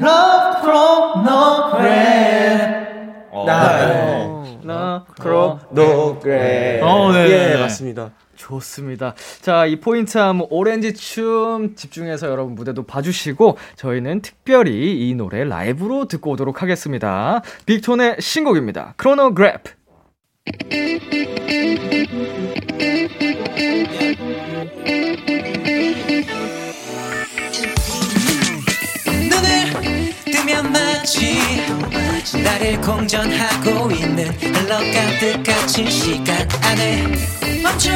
[0.00, 2.84] love chronograph.
[3.46, 4.33] 나,
[4.64, 6.80] 나 크로 노그레.
[6.82, 7.52] 어, 네.
[7.54, 8.10] 예, 맞습니다.
[8.36, 9.14] 좋습니다.
[9.40, 16.06] 자, 이 포인트 한번 오렌지 춤 집중해서 여러분 무대도 봐주시고 저희는 특별히 이 노래 라이브로
[16.08, 17.42] 듣고 오도록 하겠습니다.
[17.66, 18.94] 빅톤의 신곡입니다.
[18.96, 19.72] 크로노그래프.
[30.72, 31.38] 마치
[32.42, 37.06] 나를 공전하고 있는 흘러 가득한 시간 안에
[37.62, 37.92] 멈춘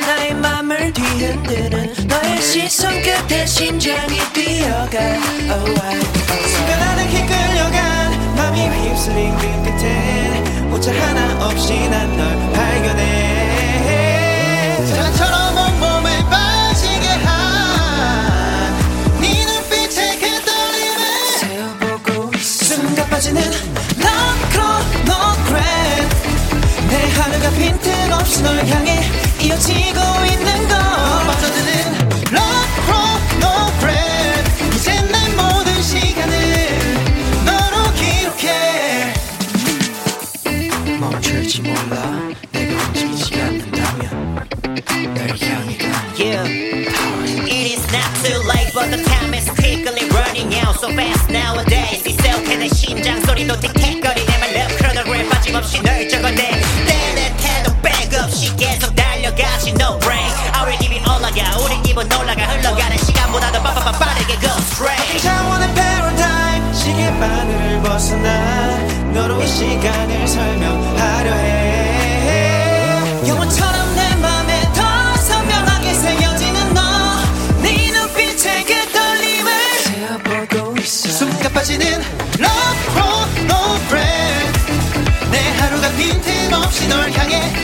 [0.00, 4.98] 나의 맘을 뒤흔드는 너의 시선 끝에 심장이 뛰어가.
[4.98, 12.52] Oh, I, oh, 순간 하늘에 끌려간 맘이 휩쓸린 그 끝에 오차 하나 없이 난 널
[12.52, 13.23] 발견해
[23.14, 26.14] 빠지는 Love chronograph
[27.56, 29.08] 빈틈없이 널 향해
[29.40, 31.70] 이어지고 있는 거 빠져드는
[32.32, 36.34] Rock No Breath 이젠 내 모든 시간을
[37.44, 39.14] 너로 기록해
[40.98, 42.18] 멈추지 몰라
[42.50, 44.48] 내가 움직이지 않는다면
[45.14, 45.84] 널 향해 가
[46.16, 46.42] Yeah.
[47.46, 51.73] It is not too late, but the time is quickly running out so fast nowadays.
[52.74, 54.34] 심장 소리도 틱틱거리네.
[54.36, 56.36] My love chronogram 빠짐없이 널 적어내.
[56.36, 60.34] 때는 태도 백 없이 계속 달려가지 no break.
[60.58, 65.22] Our 기분 올라가, 우리 기분 올라가 흘러가는 시간보다도 빠빠빠 빠르게 go straight.
[65.22, 68.76] 창원의 패러다임 시계 바늘을 벗어나
[69.12, 71.53] 너로 이 시간을 설명하려 해
[86.88, 87.63] 널 향해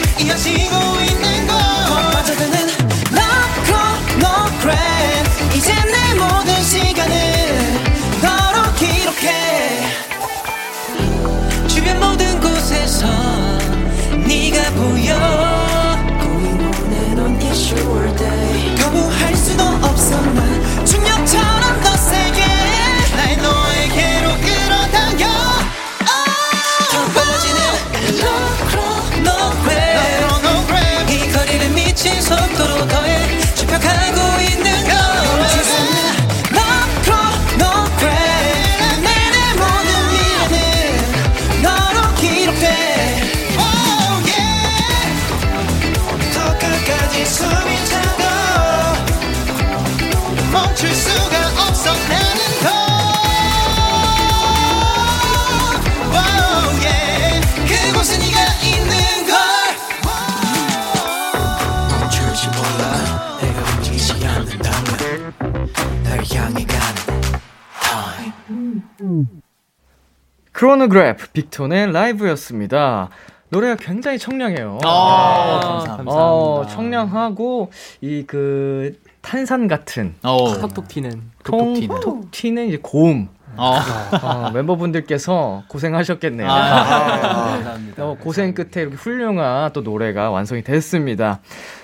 [70.70, 73.08] 크로노그래프 빅톤의 라이브였습니다.
[73.48, 74.78] 노래가 굉장히 청량해요.
[74.84, 76.12] 아, 감사합니다.
[76.12, 80.54] 어, 청량하고 이 그 탄산 같은 어.
[80.60, 81.10] 톡톡 튀는
[81.42, 81.88] 톡톡 튀는.
[81.88, 83.28] 톡톡 튀는 이제 고음.
[83.56, 83.74] 어.
[84.22, 86.48] 어, 멤버분들께서 고생하셨겠네요.
[86.48, 88.04] 아, 감사합니다.
[88.04, 91.40] 어, 고생 끝에 이렇게 훌륭한 또 노래가 완성이 됐습니다.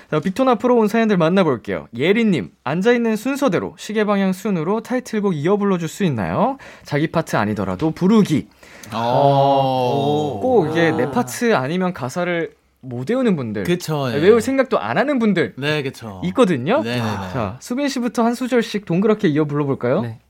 [0.09, 1.88] 자, 빅톤 앞으로 온 사연들 만나볼게요.
[1.96, 6.59] 예리님, 앉아있는 순서대로 시계방향 순으로 타이틀곡 이어 불러줄 수 있나요?
[6.85, 8.46] 자기 파트 아니더라도 부르기.
[8.92, 10.38] 어.
[10.40, 13.64] 꼭 이게 내 파트 아니면 가사를 못 외우는 분들.
[13.64, 14.11] 그쵸.
[14.12, 14.16] 예.
[14.16, 16.20] 외울 생각도 안 하는 분들 네, 그쵸.
[16.27, 16.83] 있거든요.
[16.83, 17.33] 네 네 네.
[17.33, 20.03] 자, 수빈 씨부터 한 소절씩 동그랗게 이어 불러볼까요?
[20.03, 20.20] 네.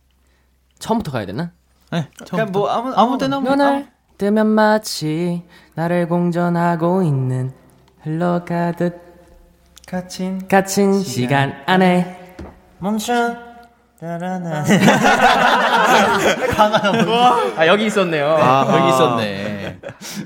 [0.78, 1.50] 처음부터 가야 되나?
[1.92, 3.50] 네, 그냥 뭐 아무 아무 데나 뭐.
[3.54, 3.86] 눈을
[4.18, 5.42] 뜨면 마치
[5.74, 7.52] 나를 공전하고 있는
[8.02, 8.98] 흘러가듯
[9.86, 12.34] 갇힌 갇힌 시간 안에
[12.78, 13.36] 멈춰
[14.00, 14.62] 따라나.
[17.56, 18.36] 아, 여기 있었네요.
[18.70, 19.78] 여기 있었네.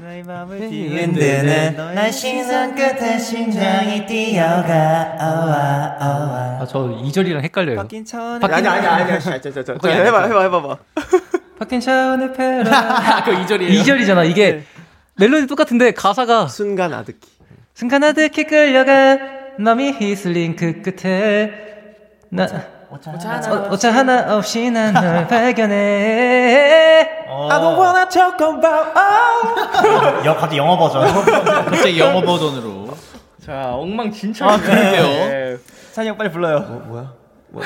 [0.03, 5.15] 너의 맘을 뒤흔드는 너의 시선 끝에 심장이 뛰어가.
[5.21, 6.59] 어와 어와.
[6.61, 7.77] 아, 저 2절이랑 헷갈려요.
[7.77, 10.27] 바뀐 차원의 아니 아니 아니 아니 자, 자, 거의 안 해봐?
[10.27, 10.77] 해봐 해봐 봐.
[11.59, 13.71] 바뀐 차원의 패러 그 2절이에요?
[13.83, 14.29] 2절이잖아.
[14.29, 14.65] 이게.
[15.17, 17.21] 멜로디 똑같은데 가사가 순간 아득히.
[17.75, 19.19] 순간 아득히 끌려가
[19.59, 21.53] 너미 휘슬린 그 끝에.
[22.31, 22.49] 나
[22.93, 30.27] 오차 하나 어, 오차 하나 없이 난 널 발견해 I don't wanna talk about oh.
[30.27, 31.07] 여, 갑자기 영어 버전
[31.65, 32.89] 갑자기 영어 버전으로.
[33.45, 34.49] 자, 엉망진창.
[34.49, 35.03] 아, 그러게요.
[35.03, 35.57] 네.
[35.93, 37.13] 찬이 형 빨리 불러요 뭐야?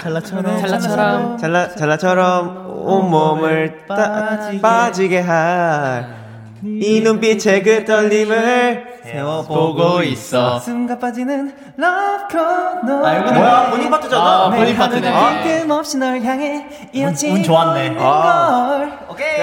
[0.00, 0.58] 잘라처럼.
[0.58, 6.24] 찰나처럼 잘라 잘라처럼 온몸을 따, 빠지게 할
[6.64, 10.58] 이 눈빛의 그 떨림을 보고 있어.
[10.58, 15.42] 순간 빠지는 love chrono 아, 이거 뭐야 본인 파트잖아 아, 본인 파트네.
[15.42, 19.40] 빈틈없이 널 향해 이어지는 운 좋았네 걸 오케이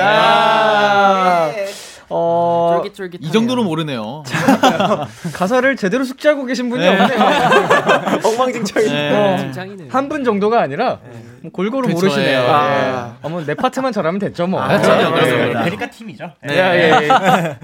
[2.14, 4.24] 어, 쫄깃쫄깃 이 정도로 모르네요.
[5.34, 6.90] 가사를 제대로 숙지하고 계신 분이 네.
[6.90, 8.20] 없네요.
[8.26, 8.86] 엉망진창이네.
[8.88, 9.52] 네.
[9.54, 12.40] 짱이네 한분 정도가 아니라 뭐 골고루 그쵸, 모르시네요.
[12.40, 12.46] 예.
[12.48, 14.66] 아, 어, 뭐 내 파트만 잘하면 됐죠, 뭐.
[14.66, 14.90] 그렇죠.
[14.90, 15.58] 그럼요, 그럼요.
[15.60, 17.08] 아메리카 팀이죠 예, 예, 예.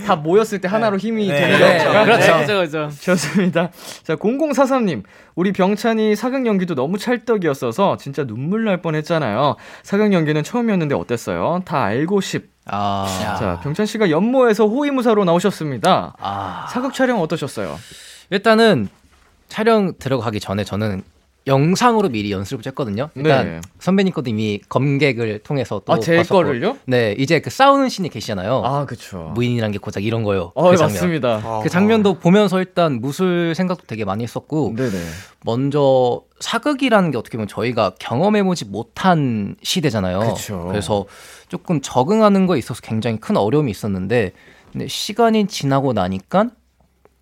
[0.05, 2.03] 다 모였을 때 하나로 힘이 되는 네, 거죠.
[2.05, 3.69] 그렇죠 그렇죠 그렇죠 좋습니다.
[4.03, 5.03] 자, 0043님.
[5.35, 9.55] 우리 병찬이 사극 연기도 너무 찰떡이었어서 진짜 눈물 날 뻔했잖아요.
[9.83, 11.61] 사극 연기는 처음이었는데 어땠어요?
[11.65, 12.49] 다 알고 싶.
[12.65, 13.05] 아,
[13.39, 16.15] 자, 병찬 씨가 연모에서 호위무사로 나오셨습니다.
[16.19, 16.67] 아.
[16.69, 17.77] 사극 촬영 어떠셨어요?
[18.31, 18.89] 일단은
[19.47, 21.01] 촬영 들어가기 전에 저는
[21.47, 23.10] 영상으로 미리 연습을 했거든요.
[23.15, 23.62] 일단 네.
[23.79, 26.36] 선배님 것도 이미 검객을 통해서 또 아, 제 봤었고.
[26.36, 26.77] 거를요?
[26.86, 28.62] 네, 이제 그 싸우는 신이 계시잖아요.
[28.65, 29.31] 아, 그쵸.
[29.33, 30.51] 무인이란 게 고작 이런 거요.
[30.55, 30.93] 어, 그 장면.
[30.93, 31.62] 맞습니다.
[31.63, 34.91] 그 장면도 보면서 일단 무술 생각도 되게 많이 했었고 네네.
[35.43, 40.19] 먼저 사극이라는 게 어떻게 보면 저희가 경험해보지 못한 시대잖아요.
[40.19, 40.69] 그쵸.
[40.73, 41.05] 래서
[41.47, 44.33] 조금 적응하는 거에 있어서 굉장히 큰 어려움이 있었는데
[44.71, 46.49] 근데 시간이 지나고 나니까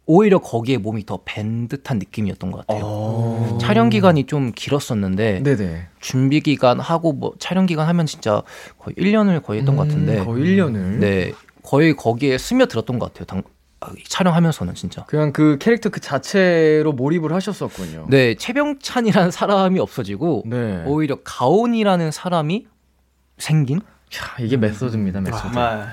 [0.07, 3.57] 오히려 거기에 몸이 더 밴 듯한 느낌이었던 것 같아요.
[3.59, 5.87] 촬영 기간이 좀 길었었는데 네네.
[5.99, 8.43] 준비 기간 하고 뭐 촬영 기간 하면 진짜
[8.77, 10.77] 거의 1년을 거의 했던 것 같은데 음, 거의 1년을.
[10.99, 13.25] 네 거의 거기에 스며들었던 것 같아요.
[13.25, 13.41] 당,
[13.79, 15.03] 아, 촬영하면서는 진짜.
[15.05, 18.05] 그냥 그 캐릭터 그 자체로 몰입을 하셨었군요.
[18.09, 20.83] 네, 최병찬이라는 사람이 없어지고 네.
[20.85, 22.67] 오히려 가온이라는 사람이
[23.39, 23.77] 생긴?
[23.79, 25.41] 야, 이게 method입니다, method.
[25.41, 25.87] 정말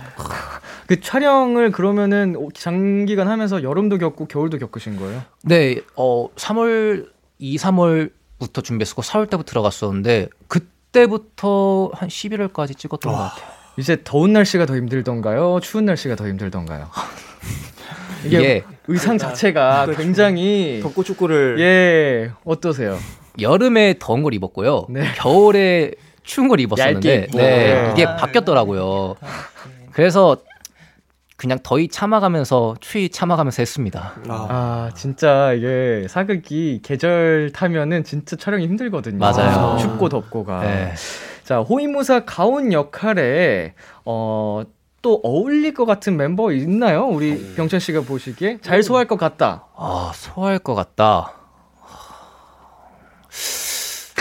[0.87, 5.23] 그 촬영을 그러면은 장기간 하면서 여름도 겪고 겨울도 겪으신 거예요?
[5.43, 13.51] 네, 어 3월 2, 3월부터 준비했었고 4월 때부터 들어갔었는데 그때부터 한 11월까지 찍었던 것 같아요.
[13.79, 15.61] 이제 더운 날씨가 더 힘들던가요?
[15.63, 16.91] 추운 날씨가 더 힘들던가요?
[18.25, 22.99] 이게 이게 의상 자체가 굉장히 덕구 축구를 예 어떠세요?
[23.41, 24.87] 여름에 더운 걸 입었고요.
[24.91, 25.05] 네.
[25.17, 25.93] 겨울에
[26.23, 27.29] 추운 걸 입었었는데.
[27.33, 27.91] 네, 네.
[27.93, 29.17] 이게 바뀌었더라고요.
[29.93, 30.37] 그래서
[31.43, 34.13] 그냥 더위 참아가면서 추위 참아가면서 했습니다.
[34.29, 39.19] 아, 아 진짜 이게 사극이 계절 타면은 진짜 촬영이 힘들거든요.
[39.19, 39.77] 맞아요.
[39.77, 40.61] 춥고 덥고가.
[40.61, 40.93] 네.
[41.43, 43.75] 자 호위무사 가온 역할에
[44.05, 44.63] 어.
[45.03, 47.07] 또 어울릴 것 같은 mem버 있나요?
[47.09, 49.67] 우리 병찬 씨가 보시기에 잘 소화할 것 같다.
[49.77, 51.33] 아, 소화할 것 같다.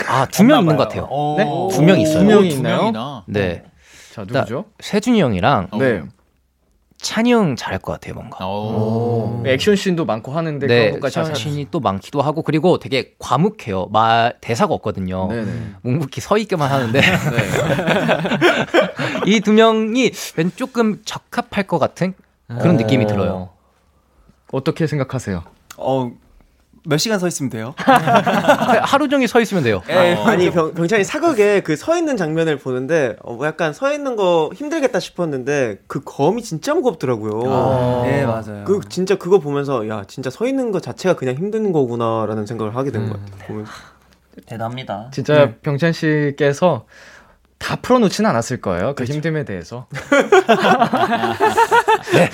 [0.08, 1.06] 아, 두 명 있는 것 같아요.
[1.38, 1.44] 네?
[1.70, 2.18] 두 명 있어요.
[2.18, 3.22] 두 명이 두 있나요?
[3.26, 3.62] 네.
[4.12, 4.64] 자 누구죠?
[4.80, 6.02] 세준이 형이랑 네.
[7.02, 8.46] 찬이 형 잘할 것 같아요, 뭔가.
[8.46, 9.42] 오.
[9.44, 13.88] 액션 씬도 많고 하는데 네, 그런 것까지 잘 액션신이 또 많기도 하고 그리고 되게 과묵해요.
[13.90, 15.28] 말 대사가 없거든요.
[15.28, 15.52] 네네.
[15.82, 17.00] 묵묵히 서 있게만 하는데
[19.26, 22.14] 이 두 명이 왠 조금 적합할 것 같은
[22.60, 23.50] 그런 느낌이 들어요.
[24.52, 25.42] 어떻게 생각하세요?
[25.78, 26.12] 어
[26.84, 27.74] 몇 시간 서 있으면 돼요?
[27.78, 29.82] 하루 종일 서 있으면 돼요.
[29.88, 34.16] 아, 아니 병, 병찬이 사극에 그 서 있는 장면을 보는데 어, 뭐 약간 서 있는
[34.16, 38.02] 거 힘들겠다 싶었는데 그 검이 진짜 무겁더라고요.
[38.04, 38.64] 네 맞아요.
[38.64, 42.90] 그 진짜 그거 보면서 야 진짜 서 있는 거 자체가 그냥 힘든 거구나라는 생각을 하게
[42.90, 43.26] 된것 음.
[43.30, 43.46] 같아요.
[43.48, 43.70] 보면서.
[44.46, 45.08] 대단합니다.
[45.12, 46.86] 진짜 병찬 씨께서
[47.58, 48.94] 다 풀어놓지는 않았을 거예요.
[48.96, 49.86] 그 힘듦에 대해서.
[52.12, 52.30] 네.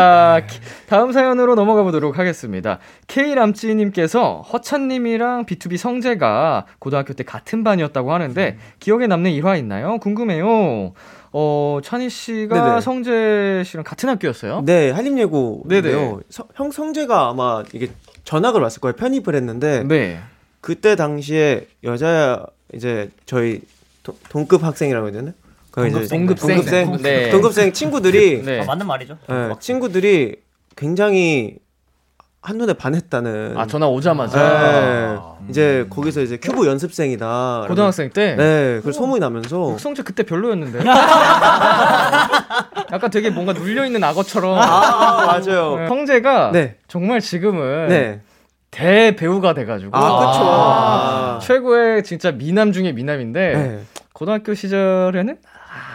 [0.00, 2.78] 자, 키- 다음 사연으로 넘어가 보도록 하겠습니다.
[3.08, 9.98] K람찌님께서 허찬님이랑 B2B 성재가 고등학교 때 같은 반이었다고 하는데 기억에 남는 일화 있나요?
[9.98, 10.92] 궁금해요.
[11.32, 12.80] 어, 찬희 씨가 네네.
[12.82, 14.62] 성재 씨랑 같은 학교였어요?
[14.64, 15.82] 네 한림예고인데요.
[15.82, 16.16] 네네.
[16.28, 17.88] 서- 형 성재가 아마 이게
[18.22, 18.94] 전학을 왔을 거예요.
[18.94, 20.20] 편입을 했는데 네.
[20.60, 23.60] 그때 당시에 여자 이제 저희
[24.04, 25.32] 도- 동급 학생이라고 해야 되나?
[25.70, 26.56] 그 이제 동급생.
[26.56, 27.30] 동급생 네.
[27.30, 28.60] 동급생 친구들이 네.
[28.60, 29.18] 아, 맞는 말이죠.
[29.30, 30.36] 예, 친구들이
[30.76, 31.56] 굉장히
[32.42, 33.54] 한눈에 반했다는.
[33.56, 34.38] 아, 전화 오자마자.
[34.38, 35.18] 네.
[35.50, 37.66] 이제 거기서 이제 큐브 연습생이다.
[37.68, 38.34] 고등학생 때?
[38.34, 39.76] 네, 그 소문이 나면서.
[39.78, 40.78] 성재 그때 별로였는데.
[42.92, 44.58] 약간 되게 뭔가 눌려 있는 악어처럼.
[44.58, 45.76] 아, 맞아요.
[45.76, 45.88] 네.
[45.88, 46.76] 성재가 네.
[46.88, 48.20] 정말 지금은 네.
[48.70, 49.90] 대 배우가 돼가지고.
[49.94, 50.40] 아, 그쵸.
[50.44, 51.38] 아.
[51.42, 53.80] 최고의 진짜 미남 중에 미남인데, 네.
[54.14, 55.36] 고등학교 시절에는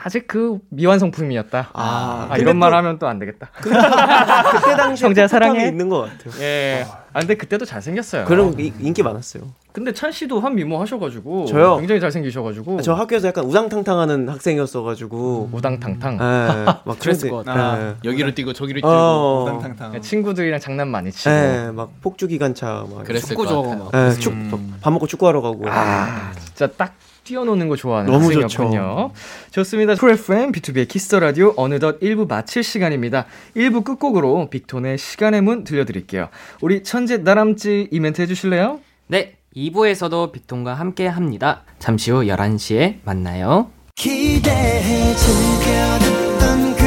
[0.03, 1.69] 아직 그 미완성품이었다.
[1.73, 3.49] 아, 아, 이런 말 또 하면 또 안 되겠다.
[3.61, 5.67] 그 때 당시에 성재야, 풋풋함이 사랑해.
[5.67, 6.41] 있는 것 같아요.
[6.43, 6.85] 예.
[7.13, 8.25] 아, 근데 그때도 잘 생겼어요.
[8.25, 9.43] 그런 이- 인기 많았어요.
[9.71, 11.45] 근데 찬 씨도 한 미모 하셔가지고.
[11.47, 11.77] 저요?
[11.77, 12.81] 굉장히 잘 생기셔가지고.
[12.81, 15.49] 저 학교에서 약간 우당탕탕하는 학생이었어가지고.
[15.51, 16.13] 우당탕탕.
[16.13, 17.95] 예, 막 그랬을 것 같아요.
[18.03, 18.09] 예.
[18.09, 19.43] 여기로 뛰고 저기로 뛰고 어.
[19.43, 20.01] 우당탕탕.
[20.01, 21.29] 친구들이랑 장난 많이 치고.
[21.29, 23.03] 예, 막 폭주 기관차 막.
[23.03, 23.89] 그랬을 축구 같아요.
[23.91, 23.91] 막.
[23.93, 24.33] 예, 축,
[24.81, 25.63] 밥 먹고 축구하러 가고.
[25.67, 26.93] 아, 진짜 딱
[27.25, 29.11] 뛰어노는 거 좋아하는 너무 학생이었군요.
[29.51, 29.95] 좋습니다.
[29.95, 33.25] 쿨 FM B2B의 키스터 라디오 어느덧 1부 마칠 시간입니다.
[33.57, 36.29] 1부 끝곡으로 빅톤의 시간의 문 들려드릴게요.
[36.61, 38.79] 우리 천재 다람쥐 이벤트 해주실래요?
[39.07, 41.63] 네, 2부에서도 빅톤과 함께 합니다.
[41.79, 43.69] 잠시 후 11시에 만나요.
[43.95, 46.84] 기대해 즐겨듣던 그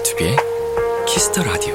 [0.00, 0.36] BTOB의
[1.06, 1.74] Kiss the Radio.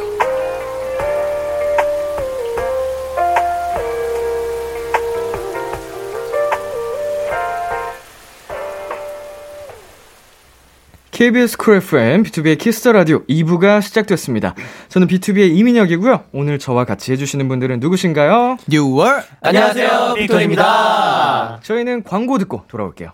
[11.12, 14.56] KBS 쿨 FM, B2B의 키스터 라디오 2부가 시작됐습니다.
[14.90, 16.26] 저는 BTOB의 이민혁이고요.
[16.34, 18.58] 오늘 저와 같이 해주시는 분들은 누구신가요?
[18.70, 21.60] 6월 안녕하세요, 빅톤입니다.
[21.62, 23.12] 저희는 광고 듣고 돌아올게요.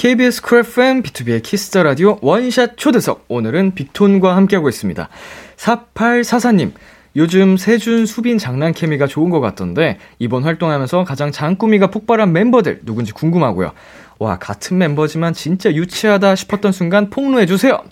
[0.00, 3.26] KBS 쿨 FM, B2B의 키스터 라디오 원샷 초대석.
[3.28, 5.10] 오늘은 빅톤과 함께하고 있습니다.
[5.58, 6.72] 4844님.
[7.16, 13.12] 요즘 세준, 수빈 장난 케미가 좋은 것 같던데 이번 활동하면서 가장 장꾸미가 폭발한 멤버들 누군지
[13.12, 13.72] 궁금하고요.
[14.18, 17.84] 와 같은 멤버지만 진짜 유치하다 싶었던 순간 폭로해 주세요.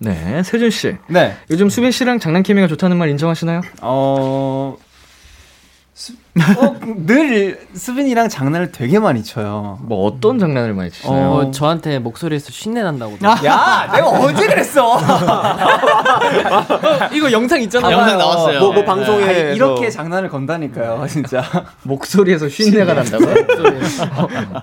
[0.00, 0.96] 네, 세준 씨.
[1.06, 1.36] 네.
[1.52, 3.60] 요즘 수빈 씨랑 장난 케미가 좋다는 말 인정하시나요?
[3.82, 4.76] 어,
[5.98, 6.12] 수,
[6.56, 6.76] 어,
[7.06, 9.80] 늘 수빈이랑 장난을 되게 많이 쳐요.
[9.82, 11.30] 뭐 어떤 장난을 많이 치시나요?
[11.32, 13.18] 어, 저한테 목소리에서 쉰내 난다고.
[13.24, 14.96] 야, 내가 언제 그랬어?
[17.12, 17.96] 이거 영상 있잖아요.
[17.96, 18.60] 영상 나왔어요.
[18.60, 18.84] 뭐, 뭐 네.
[18.84, 21.42] 방송에 아니, 이렇게 장난을 건다니까요, 진짜.
[21.82, 23.34] 목소리에서 쉰내가 난다고요?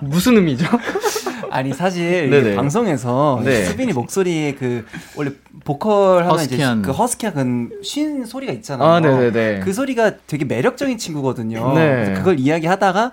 [0.00, 0.66] 무슨 의미죠?
[1.56, 3.64] 아니 사실 방송에서 네.
[3.64, 4.84] 수빈이 목소리에 그
[5.16, 5.30] 원래
[5.64, 6.80] 보컬 하면 허스키한.
[6.80, 8.88] 이제 그 허스키한 그쉰 소리가 있잖아요.
[8.88, 9.60] 아, 네네네.
[9.60, 11.72] 그 소리가 되게 매력적인 친구거든요.
[11.74, 12.04] 네.
[12.04, 13.12] 그래서 그걸 이야기하다가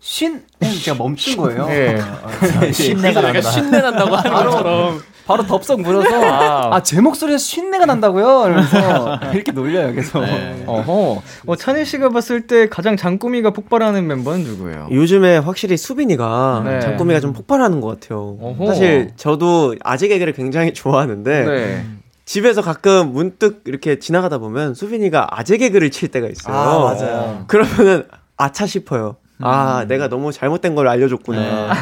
[0.00, 0.42] 쉰
[0.82, 1.66] 제가 멈춘 거예요.
[1.66, 1.98] 네.
[2.72, 5.02] 쉰내가 약간 쉰내 난다고 하는 것처럼.
[5.26, 8.44] 바로 덥석 물어서 아제 목소리에서 쉰내가 난다고요?
[8.46, 10.22] 이러면서 이렇게 놀려요 계속.
[10.66, 11.22] 어허.
[11.46, 14.88] 어, 찬희 씨가 봤을 때 가장 장꾸미가 폭발하는 멤버는 누구예요?
[14.90, 16.80] 요즘에 확실히 수빈이가 네.
[16.80, 18.36] 장꾸미가 좀 폭발하는 것 같아요.
[18.40, 18.66] 어허.
[18.66, 21.84] 사실 저도 아재 개그를 굉장히 좋아하는데 네.
[22.26, 26.54] 집에서 가끔 문득 이렇게 지나가다 보면 수빈이가 아재 개그를 칠 때가 있어요.
[26.54, 27.44] 아 맞아요.
[27.46, 28.04] 그러면은
[28.36, 29.16] 아차 싶어요.
[29.40, 31.72] 아, 내가 너무 잘못된 걸 알려줬구나.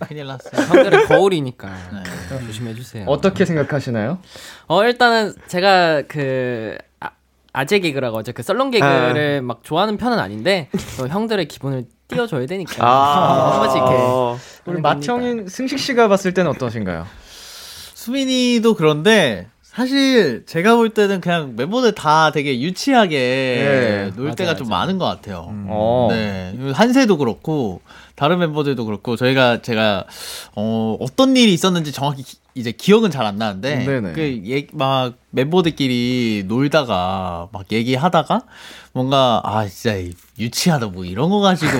[0.06, 0.62] 큰일 났어요.
[0.66, 1.70] 형들은 거울이니까
[2.46, 3.04] 조심해 주세요.
[3.06, 4.18] 어떻게 생각하시나요?
[4.66, 7.10] 어 일단은 제가 그 아,
[7.52, 8.32] 아재 개그라고 하죠.
[8.32, 13.76] 그 썰렁 개그를 막 좋아하는 편은 아닌데 또 형들의 기분을 띄워줘야 되니까 아, 한 번씩
[13.78, 14.38] 이렇게 어.
[14.66, 17.06] 우리 마청인 승식 씨가 봤을 때는 어떠신가요?
[17.94, 19.48] 수민이도 그런데
[19.80, 25.06] 사실 제가 볼 때는 그냥 멤버들 다 되게 유치하게 네, 놀 때가 좀 많은 것
[25.06, 25.46] 같아요.
[25.68, 26.08] 어.
[26.10, 27.80] 네, 한세도 그렇고
[28.20, 30.04] 다른 멤버들도 그렇고 저희가 제가
[30.54, 33.86] 어, 어떤 일이 있었는지 정확히 기- 이제 기억은 잘 안 나는데.
[34.70, 38.42] 그막 멤버들끼리 놀다가 막 얘기하다가
[38.92, 39.96] 뭔가 아 진짜
[40.38, 41.78] 유치하다 뭐 이런 거 가지고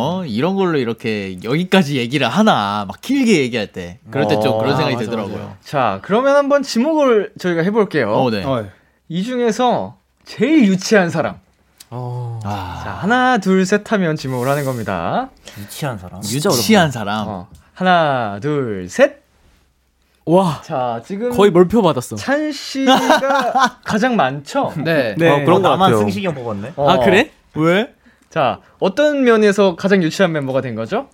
[0.00, 0.24] 어?
[0.24, 4.58] 이런 걸로 이렇게 여기까지 얘기를 하나 막 길게 얘기할 때 그럴 때좀 어.
[4.58, 5.56] 그런 아, 생각이 맞아, 들더라고요.
[5.64, 8.12] 자, 그러면 한번 지목을 저희가 해볼게요.
[8.12, 8.44] 어, 네.
[9.08, 11.40] 이 중에서 제일 유치한 사람.
[11.94, 15.28] 어, 아, 자, 하나, 둘, 셋 하면 지목을 하는 겁니다.
[15.58, 16.20] 유치한 사람.
[16.24, 17.28] 유치한 사람.
[17.28, 19.20] 어, 하나, 둘, 셋.
[20.24, 22.14] 와 자, 지금 거의 몰표 받았어.
[22.16, 22.94] 찬 씨가
[23.84, 24.72] 가장 많죠?
[24.76, 25.16] 네.
[25.18, 25.98] 네, 어, 그런 것 나만 같아요.
[25.98, 26.72] 승식이 형 뽑았네.
[26.76, 26.88] 어.
[26.90, 27.32] 아 그래?
[27.54, 27.92] 왜?
[28.30, 31.08] 자, 어떤 면에서 가장 유치한 멤버가 된 거죠?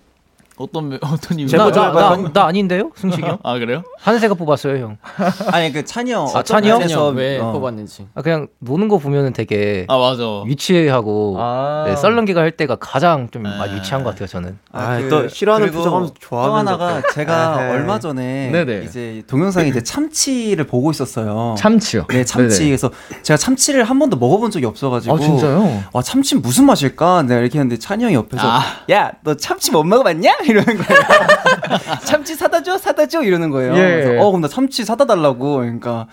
[0.59, 1.47] 어떤 매- 어떤 이유?
[1.47, 2.91] 나, 나, 나, 나 아닌데요?
[2.95, 3.37] 승식이 형?
[3.43, 3.81] 아 그래요?
[3.99, 4.97] 한세가 뽑았어요, 형.
[5.51, 6.27] 아니 그 찬이 형.
[6.35, 6.79] 아, 찬이 형?
[6.79, 7.51] 면에서, 왜 어.
[7.53, 8.07] 뽑았는지.
[8.13, 10.43] 아, 그냥 노는 거 보면은 되게 아 맞아.
[10.45, 11.85] 유치하고 아.
[11.87, 13.49] 네, 썰렁기가 할 때가 가장 좀 네.
[13.57, 14.59] 많이 유치한 것 같아요, 저는.
[14.73, 17.71] 아, 또 싫어하는 표정하면서 좋아하는 또 하나가 것 제가 에헤이.
[17.71, 18.83] 얼마 전에 네네.
[18.83, 21.55] 이제 동영상에 이제 참치를 보고 있었어요.
[21.57, 22.05] 참치요.
[22.09, 22.57] 네, 참치.
[22.59, 22.69] 네네.
[22.69, 22.91] 그래서
[23.23, 25.15] 제가 참치를 한 번도 먹어본 적이 없어가지고.
[25.15, 25.83] 아, 진짜요?
[25.93, 27.23] 와, 참치 무슨 맛일까?
[27.23, 28.61] 내가 이렇게 했는데 찬이 형이 옆에서 아.
[28.91, 30.37] 야, 너 참치 못 먹어봤냐?
[30.49, 31.01] 이러는 거예요.
[32.05, 33.73] 참치 사다 줘, 사다 줘 이러는 거예요.
[33.75, 33.77] 예.
[34.03, 35.57] 그래서 어, 그럼 나 참치 사다 달라고.
[35.57, 36.07] 그러니까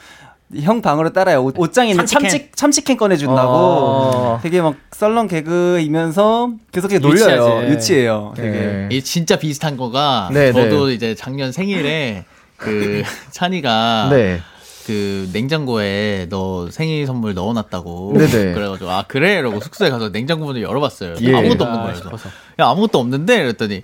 [0.62, 1.43] 형 방으로 따라요.
[1.43, 2.30] 옷, 옷장에 있는 참치캔.
[2.30, 3.53] 참치 참치캔 꺼내준다고.
[3.53, 4.41] 어.
[4.43, 7.62] 되게 막 썰렁 개그이면서 계속 이렇게 놀려요.
[7.62, 7.72] 유치하지.
[7.72, 8.34] 유치해요.
[8.37, 8.51] 되게.
[8.51, 8.89] 네.
[8.93, 12.24] 이 진짜 비슷한 거가 네, 저도 이제 작년 생일에
[12.57, 14.41] 그 찬이가 네.
[14.87, 18.55] 그 냉장고에 너 생일 선물 넣어놨다고 네네.
[18.55, 21.34] 그래가지고 아 그래 이러고 숙소에 가서 냉장고 문을 열어봤어요 예.
[21.34, 22.28] 아무것도 없는 거예요 그래서
[22.61, 23.82] 야 아무것도 없는데 이랬더니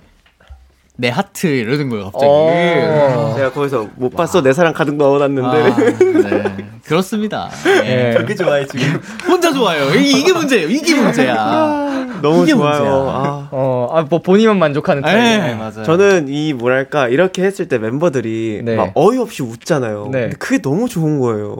[0.95, 3.33] 내 하트 이러는 거예요 갑자기 어.
[3.35, 6.55] 내가 거기서 못 봤어 내 사랑 가득 아, 넣어놨는데 네.
[6.85, 7.49] 그렇습니다
[7.85, 8.15] 예.
[8.17, 9.01] 되게 좋아해 지금.
[9.27, 12.79] 혼자 좋아요 이- 이게 문제예요 이게 문제야 너무 이게 좋아요.
[12.79, 12.93] 문제야.
[12.93, 13.47] 아.
[13.51, 15.15] 어, 아, 뭐 본인만 만족하는 타입.
[15.17, 15.83] 네, 맞아요.
[15.83, 18.77] 저는 이 뭐랄까 이렇게 했을 때 멤버들이 네.
[18.77, 20.07] 막 어이없이 웃잖아요.
[20.09, 20.21] 네.
[20.21, 21.57] 근데 그게 너무 좋은 거예요.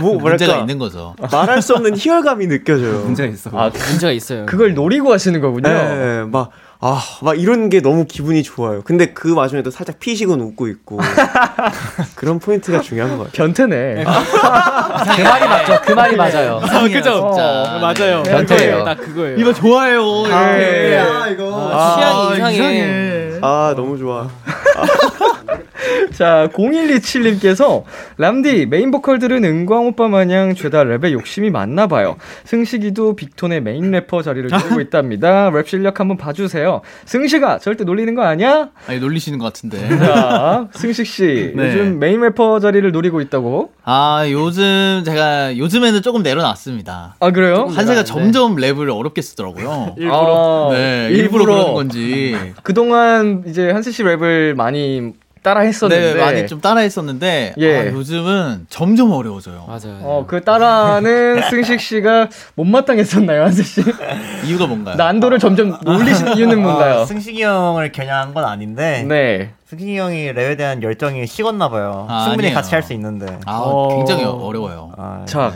[0.00, 2.98] 뭐 문제가 뭐랄까 있는 거죠 말할 수 없는 희열감이 느껴져요.
[3.00, 3.50] 문제가 있어.
[3.54, 4.44] 아, 문제가 있어요.
[4.44, 5.68] 그걸 노리고 하시는 거군요.
[5.70, 6.50] 네, 막,
[6.80, 8.82] 아, 막 이런 게 너무 기분이 좋아요.
[8.84, 11.00] 근데 그 와중에도 살짝 피식은 웃고 있고.
[12.14, 13.32] 그런 포인트가 중요한 것 같아요.
[13.32, 14.04] 변태네.
[15.16, 15.80] 그 말이 맞죠.
[15.84, 16.60] 그 말이 맞아요.
[16.84, 17.30] 그죠?
[17.32, 18.22] 진짜 맞아요.
[18.22, 18.44] 네.
[18.46, 18.84] 네.
[18.84, 19.36] 딱 그거예요.
[19.38, 21.94] 이거 좋아해요 이렇게 아, 이거.
[21.96, 22.54] 취향이 아, 이상해.
[22.54, 23.38] 이상해.
[23.42, 24.28] 아, 너무 좋아.
[26.12, 27.84] 자, 0127님께서
[28.16, 32.16] 람디 메인 보컬들은 은광 오빠 마냥 죄다 랩에 욕심이 많나 봐요.
[32.44, 35.50] 승식이도 빅톤의 메인 래퍼 자리를 노리고 있답니다.
[35.50, 36.80] 랩 실력 한번 봐주세요.
[37.04, 38.70] 승식아 절대 놀리는 거 아니야?
[38.86, 39.88] 아니 놀리시는 것 같은데.
[39.98, 41.66] 자, 승식 씨 네.
[41.68, 43.72] 요즘 메인 래퍼 자리를 노리고 있다고?
[43.84, 47.16] 아 요즘 제가 요즘에는 조금 내려놨습니다.
[47.18, 47.66] 아 그래요?
[47.70, 49.94] 한세가 점점 랩을 어렵게 쓰더라고요.
[49.98, 50.70] 일부러.
[50.72, 52.36] 네, 일부러, 그러는 건지.
[52.62, 55.12] 그동안 이제 한세 씨 랩을 많이
[55.42, 57.76] 따라 했었는데 네, 많이 좀 따라 했었는데 예.
[57.78, 59.64] 아, 요즘은 점점 어려워져요.
[59.66, 59.98] 맞아요.
[60.02, 63.82] 어, 그 따라하는 승식 씨가 못마땅했었나요, 한세 씨?
[64.44, 64.96] 이유가 뭔가요?
[64.96, 67.00] 난도를 점점 올리시는 이유는 뭔가요?
[67.00, 69.52] 아, 승식이 형을 겨냥한 건 아닌데 네.
[69.66, 72.06] 승식이 형이 랩에 대한 열정이 식었나 봐요.
[72.08, 72.54] 아, 충분히 아니에요.
[72.54, 73.26] 같이 할 수 있는데.
[73.44, 73.94] 아, 어.
[73.96, 74.92] 굉장히 어려워요.
[74.96, 75.52] 아, 자,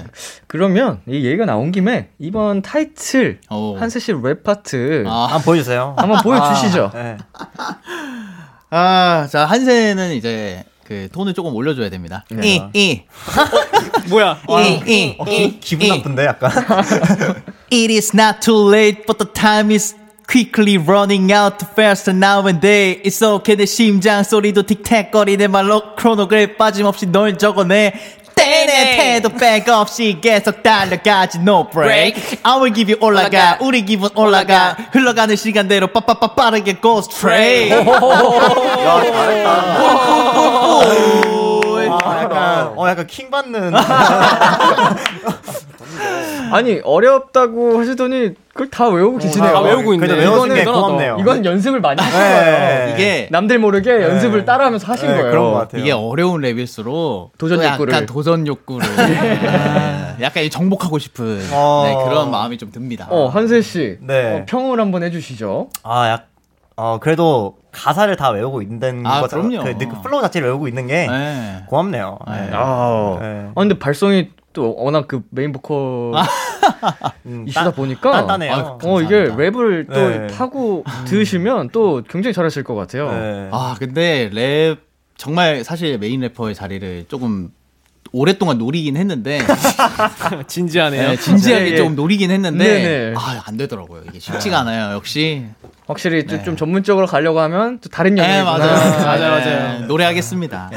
[0.47, 3.75] 그러면 이 얘기가 나온 김에 이번 타이틀 오.
[3.79, 5.95] 한세 씨 랩 파트 아, 한번 보여주세요.
[5.97, 6.91] 한번 보여주시죠.
[6.93, 7.17] 네.
[8.75, 12.25] 아, 자, 한세는 이제 그 톤을 조금 올려줘야 됩니다.
[12.31, 12.71] 네.
[12.73, 13.03] 이, 이,
[14.09, 14.39] 뭐야?
[14.49, 16.51] 이, 이, 어, 기, 기분 나쁜데 약간.
[17.71, 19.95] It is not too late, but the time is
[20.27, 23.03] quickly running out too fast nowadays.
[23.05, 27.93] It's okay, 내 심장 소리도 틱택거리네 말로 크로노그램 빠짐없이 널 적어내.
[28.67, 32.39] 떼내 태도 백 없이 계속 달려가지 no break.
[32.43, 34.77] I will give you 올라가, 우리 기분 올라가.
[34.93, 37.75] 흘러가는 시간대로 빠빠빠 빠르게 go straight.
[42.05, 43.73] 아, 약간, 어, 약간 킹 받는.
[46.53, 49.53] 아니 어렵다고 하시더니 그걸 다 외우고 계시네요.
[49.53, 50.07] 다 외우고 있네.
[50.07, 51.17] 이거는 고맙네요.
[51.21, 52.29] 이건 연습을 많이 하신 네.
[52.29, 52.95] 거예요.
[52.95, 55.31] 이게 남들 모르게 연습을 따라하면서 하신 네, 거예요.
[55.31, 55.81] 그런 것 같아요.
[55.81, 57.93] 이게 어려운 랩일수록 도전 또 욕구를.
[57.95, 61.85] 약간 도전 욕구를 네, 약간 이 정복하고 싶은 어.
[61.87, 63.07] 네, 그런 마음이 좀 듭니다.
[63.11, 64.41] 어 한세 씨, 네.
[64.41, 65.69] 어, 평을 한번 해주시죠.
[65.83, 66.27] 아, 약,
[66.77, 69.41] 어, 그래도 가사를 다 외우고 있는 아, 거죠.
[69.41, 71.65] 그, 그 flow 자체를 외우고 있는 게 네.
[71.69, 72.19] 고맙네요.
[72.29, 72.51] 네.
[72.53, 73.47] 아, 네.
[73.49, 76.13] 아 근데 발성이 또 워낙 그 메인 보컬
[77.27, 78.53] 음, 이시다 따- 보니까 단단해요.
[78.53, 79.37] 아, 어 이게 감사합니다.
[79.37, 80.27] 랩을 또 네.
[80.29, 83.11] 파고드시면 또 굉장히 잘하실 것 같아요.
[83.11, 83.49] 네.
[83.53, 84.77] 아 근데 랩
[85.17, 87.51] 정말 사실 메인 래퍼의 자리를 조금
[88.13, 89.41] 오랫동안 노리긴 했는데
[90.47, 91.09] 진지하네요.
[91.11, 91.77] 네, 진지하게 예, 예.
[91.77, 93.15] 좀 노리긴 했는데 네네.
[93.17, 94.03] 아안 되더라고요.
[94.09, 94.95] 이게 쉽지가 않아요.
[94.95, 95.45] 역시
[95.87, 96.45] 확실히 좀- 네.
[96.45, 98.57] 좀 전문적으로 가려고 하면 또 다른 네 영역이구나.
[98.59, 99.05] 맞아요.
[99.05, 99.87] 맞아요, 네, 맞아요.
[99.87, 100.71] 노래하겠습니다.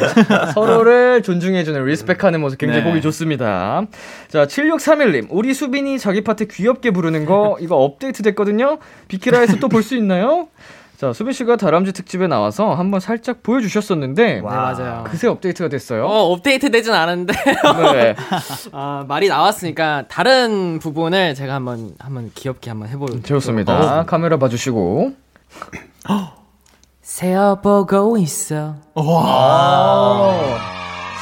[0.53, 2.89] 서로를 존중해주는 respect하는 모습 굉장히 네.
[2.89, 3.85] 보기 좋습니다.
[4.29, 5.27] 자, 7631님.
[5.29, 8.79] 우리 수빈이 자기 파트 귀엽게 부르는 거 이거 업데이트 됐거든요.
[9.07, 10.47] 비키라에서 또 볼 수 있나요?
[10.97, 15.03] 자, 수빈 씨가 다람쥐 특집에 나와서 한번 살짝 보여주셨었는데 네, 맞아요.
[15.05, 16.05] 그새 업데이트가 됐어요.
[16.05, 17.33] 어, 업데이트 되진 않았는데
[17.93, 18.15] 네.
[18.71, 24.05] 아, 말이 나왔으니까 다른 부분을 제가 한번 한번 귀엽게 한번 해볼 좋습니다.
[24.05, 25.13] 카메라 봐주시고.
[27.01, 28.75] 세어보고 있어.
[28.95, 30.57] 아,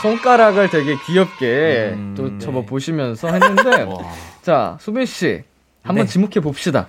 [0.02, 3.88] 손가락을 되게 귀엽게 또 접어 보시면서 했는데
[4.44, 5.44] 자 수빈 씨
[5.82, 6.88] 한번 지목해 봅시다.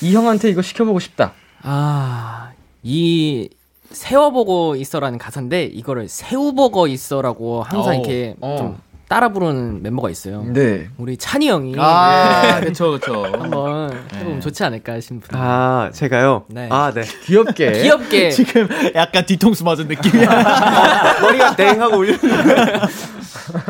[0.00, 1.32] 이 형한테 이거 시켜보고 싶다.
[1.62, 2.50] 아,
[2.82, 3.48] 이
[3.90, 8.56] 세워보고 있어라는 가사인데 이거를 새우버거 있어라고 항상 어, 이렇게 어.
[8.58, 10.42] 좀 따라 부르는 멤버가 있어요.
[10.42, 10.88] 네.
[10.96, 13.24] 우리 찬이 형이 아 그쵸 그쵸.
[13.24, 15.38] 한번 해보면 좋지 않을까 싶은 분.
[15.38, 16.46] 아, 제가요?
[16.48, 16.68] 네.
[16.70, 17.02] 아, 네.
[17.26, 17.72] 귀엽게.
[17.82, 21.20] 귀엽게 지금 약간 뒤통수 맞은 느낌이야.
[21.20, 22.18] 머리가 땡 하고 울리는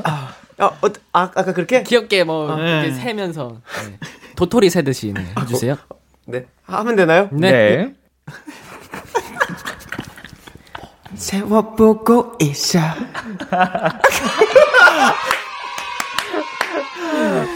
[0.04, 1.82] 아, 어, 어, 아, 아까 그렇게?
[1.82, 3.56] 귀엽게 뭐 이렇게 세면서
[3.88, 3.98] 네.
[4.36, 5.76] 도토리 세듯이 네, 해주세요.
[6.26, 6.46] 네.
[6.66, 7.28] 하면 되나요?
[7.32, 7.92] 네.
[11.14, 12.78] 세워보고 있어.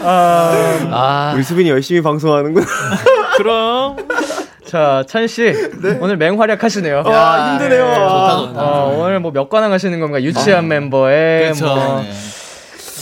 [0.03, 2.65] 아, 우리 수빈이 열심히 방송하는구나.
[3.37, 3.97] 그럼
[4.65, 5.53] 자, 찬 씨.
[5.99, 7.03] 오늘 맹활약 하시네요.
[7.05, 7.85] 아, 힘드네요.
[7.85, 8.61] 좋다 좋다.
[8.61, 10.21] 어, 오늘 뭐 몇 관왕 하시는 건가?
[10.21, 11.65] 유치한 멤버에 그쵸.
[11.65, 12.01] 뭐.
[12.01, 12.11] 네.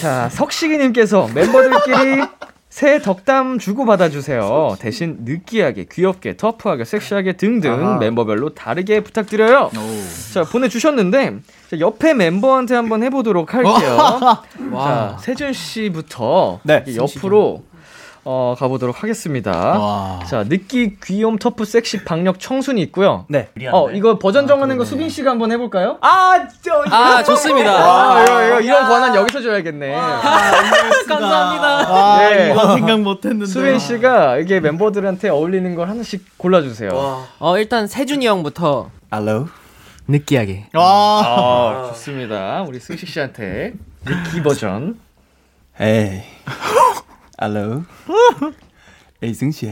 [0.01, 2.23] 자, 석식이 님께서 멤버들끼리
[2.75, 4.75] 새 덕담 주고 받아주세요.
[4.79, 9.71] 대신 느끼하게, 귀엽게, 터프하게, 섹시하게 등등 멤버별로 다르게 부탁드려요.
[9.73, 10.33] 오.
[10.33, 11.37] 자, 보내주셨는데,
[11.71, 14.19] 자, 옆에 멤버한테 한번 해보도록 할게요.
[14.75, 17.63] 자, 세준 씨부터 네, 옆으로
[18.27, 19.51] 어, 가보도록 하겠습니다.
[19.51, 20.19] 와.
[20.27, 23.25] 자, 느끼, 귀염, 터프, 섹시, 박력, 청순이 있고요.
[23.29, 23.49] 네.
[23.71, 25.99] 어, 이거 버전 정하는 거 수빈 씨가 한번 해볼까요?
[26.01, 27.71] 아, 저, 아 좋습니다.
[27.71, 29.93] 아, 이거, 이거, 이런 권한 여기서 줘야겠네.
[31.07, 31.67] 감사합니다.
[31.87, 32.51] 아 네.
[32.51, 33.45] 이거 생각 못했는데.
[33.45, 37.27] 수빈 씨가 이게 멤버들한테 어울리는 걸 하나씩 골라주세요.
[37.39, 39.47] 어 일단 세준이 형부터 Hello.
[40.07, 40.69] 느끼하게.
[40.73, 40.83] 와.
[40.83, 42.63] 아, 좋습니다.
[42.67, 43.73] 우리 승식 씨한테
[44.03, 44.99] 느끼 버전.
[45.79, 46.23] 에이.
[47.41, 47.83] Hello.
[49.21, 49.69] 에이 승식.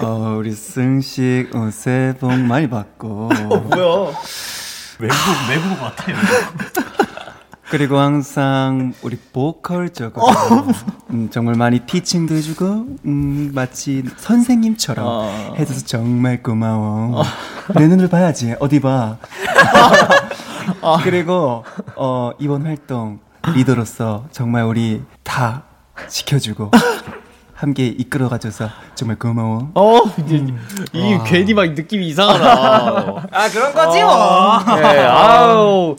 [0.00, 3.28] 어 우리 승식 어, 새해 복 많이 받고.
[3.28, 4.12] 뭐야?
[4.98, 5.16] 외국
[5.48, 6.16] 외국 같아요.
[7.70, 10.26] 그리고 항상 우리 보컬적으로
[11.10, 12.64] 음, 정말 많이 티칭도 해주고
[13.04, 15.54] 음, 마치 선생님처럼 어.
[15.58, 17.22] 해줘서 정말 고마워.
[17.76, 18.54] 내 눈을 봐야지.
[18.58, 19.18] 어디 봐.
[21.04, 21.64] 그리고
[21.96, 23.20] 어, 이번 활동
[23.54, 25.64] 리더로서 정말 우리 다
[26.08, 26.70] 지켜주고
[27.54, 29.72] 함께 이끌어가줘서 정말 고마워.
[29.74, 30.44] 어, 이제
[30.92, 33.26] 이 괜히 막 느낌이 이상하다.
[33.32, 34.76] 아 그런 거지 뭐.
[34.76, 35.96] 네, 아우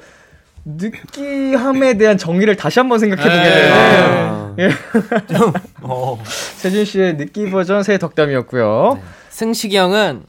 [0.64, 4.70] 느끼함에 대한 정의를 다시 한번 생각해 보게 되는 예.
[6.58, 9.00] 세준 씨의 느끼 버전 새 덕담이었고요.
[9.30, 10.24] 승식이 형은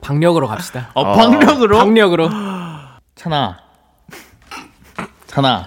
[0.00, 0.90] 박력으로 갑시다.
[0.94, 1.78] 어, 박력으로?
[1.78, 2.30] 박력으로.
[3.14, 3.58] 찬아.
[5.26, 5.66] 찬아.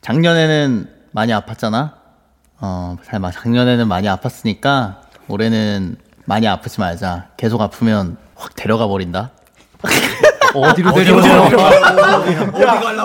[0.00, 1.92] 작년에는 많이 아팠잖아?
[2.60, 4.96] 어, 설마 작년에는 많이 아팠으니까
[5.28, 7.28] 올해는 많이 아프지 말자.
[7.36, 9.30] 계속 아프면 확 데려가 버린다.
[10.54, 11.20] 어디로 데려가?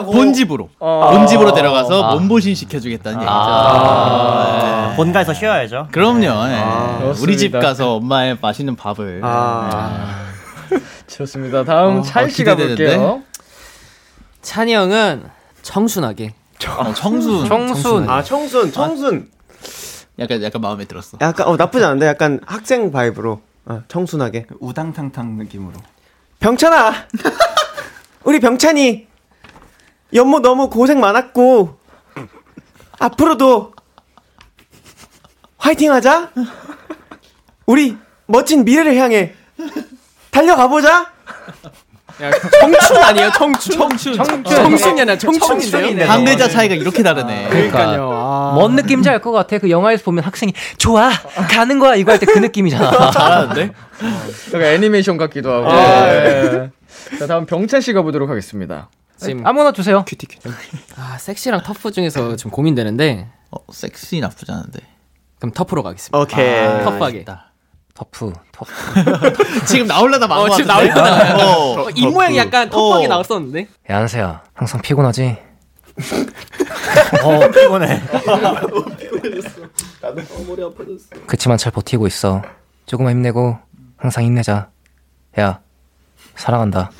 [0.05, 0.69] 본집으로.
[0.79, 2.15] 본집으로 데려가서 아.
[2.15, 3.31] 몸보신 시켜주겠다는 얘기죠.
[3.31, 4.93] 아.
[4.95, 5.89] 본가에서 쉬어야죠.
[5.91, 6.23] 그럼요.
[6.23, 6.97] 예.
[6.99, 7.21] 그렇습니다.
[7.21, 9.21] 우리 집 가서 엄마의 맛있는 밥을.
[11.07, 11.63] 좋습니다.
[11.63, 12.55] 다음 어, 찬 어, 씨가?
[12.55, 13.21] 볼게요.
[14.41, 15.25] 찬이 형은
[15.61, 16.38] 청순하게.
[16.67, 17.47] 어, 청순.
[17.47, 18.09] 청순.
[18.09, 19.29] 아 청순 청순.
[20.19, 21.17] 약간 약간 마음에 들었어.
[21.21, 24.47] 약간 어 나쁘지 않은데 약간 학생 바이브로 어, 청순하게.
[24.59, 25.73] 우당탕탕 느낌으로.
[26.39, 26.93] 병찬아,
[28.23, 29.07] 우리 병찬이
[30.13, 31.77] 연모 너무 고생 많았고
[32.99, 33.73] 앞으로도
[35.57, 36.31] 화이팅 하자.
[37.65, 39.33] 우리 멋진 미래를 향해
[40.31, 41.11] 달려가 보자.
[42.59, 43.31] 청춘 아니에요?
[43.31, 43.77] 청춘.
[43.77, 44.17] 청춘.
[44.43, 46.07] 청춘이 아니라 청춘인데요.
[46.07, 47.47] 감대자 차이가 이렇게 다르네.
[47.49, 48.09] 그러니까요.
[48.11, 48.51] 아.
[48.55, 49.57] 뭔 느낌인지 알 것 같아.
[49.57, 51.09] 그 영화에서 보면 학생이 좋아
[51.49, 53.11] 가는 거야 이거 할 때 그 느낌이잖아.
[53.11, 53.71] 잘하는데?
[54.47, 55.69] 약간 애니메이션 같기도 하고.
[55.71, 56.69] 아, 네.
[57.19, 58.89] 자 다음 병찬 씨가 보도록 하겠습니다.
[59.17, 60.03] 지금 아무나 주세요.
[60.97, 64.79] 아 섹시랑 터프 중에서 좀 고민되는데 어, 섹시 나쁘지 않은데.
[65.39, 66.17] 그럼 터프로 가겠습니다.
[66.19, 66.59] 오케이.
[66.65, 67.25] 아, 터프하게.
[67.99, 68.71] 터프 터프.
[69.67, 70.67] 지금 나올려다 망한 어, 것 지금?
[70.67, 71.35] 나올려다.
[71.45, 71.81] 어.
[71.85, 73.09] 어, 입 모양이 약간 터프하게 어.
[73.09, 73.67] 나왔었는데.
[73.91, 75.37] 야 한세야 항상 피곤하지?
[77.23, 78.01] 어 피곤해.
[81.27, 82.41] 그치만 잘 버티고 있어.
[82.85, 83.57] 조금만 힘내고
[83.97, 84.69] 항상 힘내자.
[85.39, 85.59] 야
[86.35, 86.91] 사랑한다.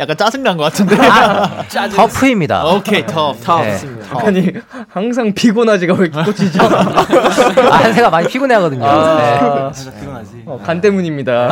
[0.00, 0.96] 약간 짜증난 것 같은데?
[1.94, 2.64] 터프입니다.
[2.66, 3.44] 오케이, 터프.
[3.62, 3.78] 네.
[4.24, 4.52] 아니
[4.88, 6.62] 항상 피곤하지가 왜 꽂히죠?
[6.64, 8.80] 아, 한세가 많이 피곤해하거든요.
[8.80, 8.86] 네.
[8.88, 9.70] 아,
[10.00, 10.42] 피곤하지.
[10.46, 11.48] 어, 간 때문입니다.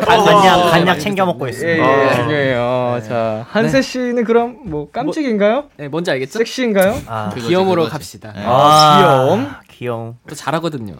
[0.00, 2.10] 간약 간약 챙겨 먹고 예, 있습니다.
[2.10, 3.00] 예, 중요해요.
[3.06, 5.64] 자 한세 씨는 그럼 뭐 깜찍인가요?
[5.76, 6.38] 네, 뭔지 알겠죠?
[6.38, 6.96] 섹시인가요?
[7.06, 7.92] 아, 그거지, 귀염으로 그거지.
[7.92, 8.32] 갑시다.
[8.34, 8.42] 네.
[8.46, 9.48] 아, 귀여움.
[9.70, 10.14] 귀여움.
[10.28, 10.94] 또 잘하거든요.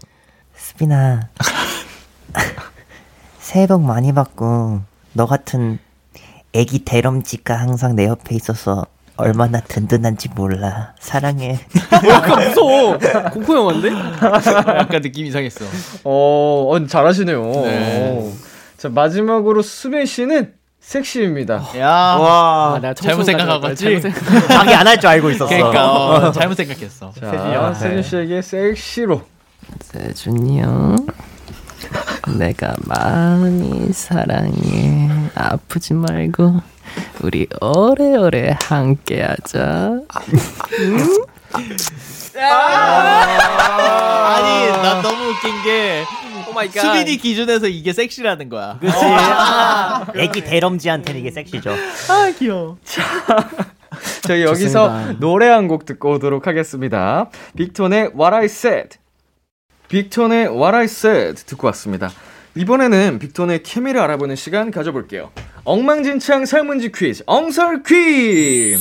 [0.57, 1.21] 수빈아
[3.39, 4.81] 새해 복 많이 받고
[5.13, 5.79] 너 같은
[6.55, 8.87] 애기 대럼지가 항상 내 옆에 있어서
[9.17, 11.59] 얼마나 든든한지 몰라 사랑해
[12.09, 12.99] 약간 무서워.
[13.33, 13.91] 공포 영화인데?
[13.93, 15.65] 약간 느낌 이상했어.
[16.05, 17.43] 어, 어 잘하시네요.
[17.43, 18.11] 네.
[18.19, 18.33] 오.
[18.77, 21.65] 자 마지막으로 수빈 씨는 섹시입니다.
[21.79, 22.75] 야, 와.
[22.75, 23.85] 아, 내가 잘못 청순까지 생각한 갈 거지?
[23.85, 25.47] 거야, 잘못 생각- 자기 안 할 줄 알고 있었어.
[25.47, 27.13] 그러니까 어, 잘못 생각했어.
[27.19, 29.23] 자 세준 씨에게 섹시로
[29.81, 31.07] 세준이 형
[32.39, 36.61] 내가 많이 사랑해 아프지 말고
[37.23, 40.01] 우리 오래오래 함께하자
[44.27, 46.05] 아니, 난 너무 웃긴 게
[46.51, 48.77] oh my god 수빈이 기준에서 이게 섹시라는 거야.
[48.81, 48.99] 그렇지.
[49.03, 51.71] 아, 애기 다람쥐한테는 이게 섹시죠.
[52.09, 52.77] 아, 귀여워.
[54.23, 55.21] 저희 여기서 좋습니다.
[55.21, 57.31] 노래 한 곡 듣고 오도록 하겠습니다.
[57.57, 58.99] 빅톤의 What I Said.
[59.89, 62.11] 빅톤의 What I Said 듣고 왔습니다.
[62.55, 65.31] 이번에는 빅톤의 케미를 알아보는 시간 가져볼게요.
[65.65, 68.77] 엉망진창 설문지 퀴즈, 엉설 퀴즈!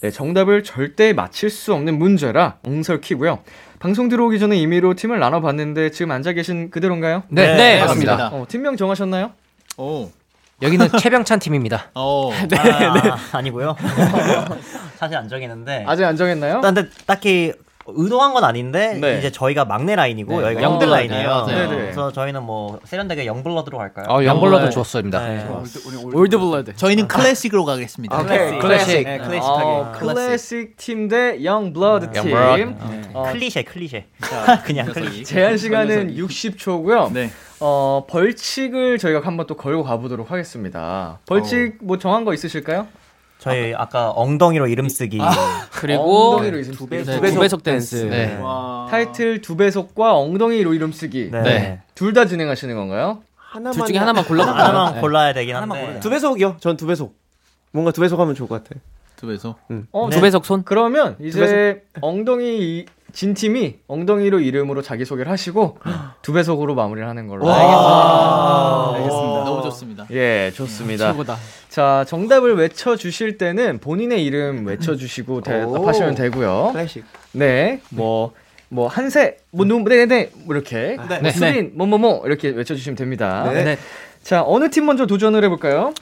[0.00, 3.40] 네, 정답을 절대 맞힐 수 없는 문제라 엉설 퀴고요.
[3.78, 7.24] 방송 들어오기 전에 임의로 팀을 나눠봤는데 지금 앉아 계신 그대로인가요?
[7.28, 8.28] 네, 네, 맞습니다.
[8.28, 9.32] 어, 팀명 정하셨나요?
[9.76, 10.10] 오.
[10.60, 11.90] 여기는 최병찬 팀입니다.
[11.94, 12.30] 어.
[12.48, 13.10] 네, 네.
[13.32, 13.76] 아니고요.
[14.96, 15.84] 사실 안 정했는데.
[15.86, 16.60] 아직 안 정했나요?
[16.60, 17.52] 근데 딱히
[17.86, 19.18] 의도한 건 아닌데 네.
[19.18, 21.28] 이제 저희가 막내 라인이고 네, 여기가 어, 네, 라인이에요.
[21.28, 21.46] 맞아요.
[21.46, 21.76] 네네.
[21.82, 24.06] 그래서 저희는 뭐 세련되게 young blood로 갈까요?
[24.08, 24.70] 어, young blood 네.
[24.70, 25.26] 좋습니다.
[25.26, 25.46] 네.
[26.12, 28.20] old blood 저희는 클래식으로 가겠습니다.
[28.20, 29.04] 오케이, 클래식.
[29.04, 29.64] 네, 클래식하게.
[29.64, 32.30] 어, 클래식 팀 대 young blood 팀.
[32.30, 32.74] young blood.
[33.12, 34.04] 어, 클리셰 클리셰.
[34.64, 35.24] 그냥 클리셰.
[35.24, 37.12] 제한 시간은 60초고요.
[37.12, 37.30] 네.
[37.60, 41.18] 어, 벌칙을 저희가 한번 또 걸고 가보도록 하겠습니다.
[41.26, 42.86] 벌칙 뭐 정한 거 있으실까요?
[43.42, 45.18] 저희 아 까 엉덩이로 이름 쓰기.
[45.72, 46.90] 그리고 엉덩이로 이름 두 쓰기.
[46.90, 48.38] 배속, 네, 두 배속 댄스 네.
[48.90, 51.28] 타이틀 두 배속과 엉덩이로 이름 쓰기.
[51.30, 51.42] 네.
[51.42, 51.80] 네.
[51.94, 53.22] 둘 다 진행하시는 건가요?
[53.36, 55.98] 하나만 둘 중에 하나만 골라 하나만 골라야 되긴 한데.
[56.00, 56.56] 두 배속이요.
[56.60, 57.16] 전 두 배속.
[57.72, 58.78] 뭔가 두 배속 하면 좋을 것 같아.
[59.16, 59.56] 두 배속.
[59.92, 60.62] 어, 두 배속 손.
[60.64, 65.78] 그러면 이제 엉덩이 이- 진 팀이 엉덩이로 이름으로 자기 소개를 하시고
[66.22, 67.46] 두 배속으로 마무리를 하는 걸로.
[67.46, 68.94] 와.
[68.94, 69.44] 알겠습니다.
[69.44, 70.06] 너무 좋습니다.
[70.10, 71.12] 예, 좋습니다.
[71.12, 71.36] 최고다.
[71.68, 76.70] 자, 정답을 외쳐 주실 때는 본인의 이름 외쳐 주시고 대답하시면 되고요.
[76.72, 77.04] 클래식.
[77.32, 77.80] 네.
[77.90, 78.32] 뭐
[78.72, 81.20] 뭐 한세 뭐 누, 네네 뭐 이렇게 네.
[81.20, 83.50] 뭐 수빈 뭐뭐뭐 이렇게 외쳐 주시면 됩니다.
[83.52, 83.64] 네.
[83.64, 83.78] 네.
[84.22, 85.92] 자, 어느 팀 먼저 도전을 해 볼까요?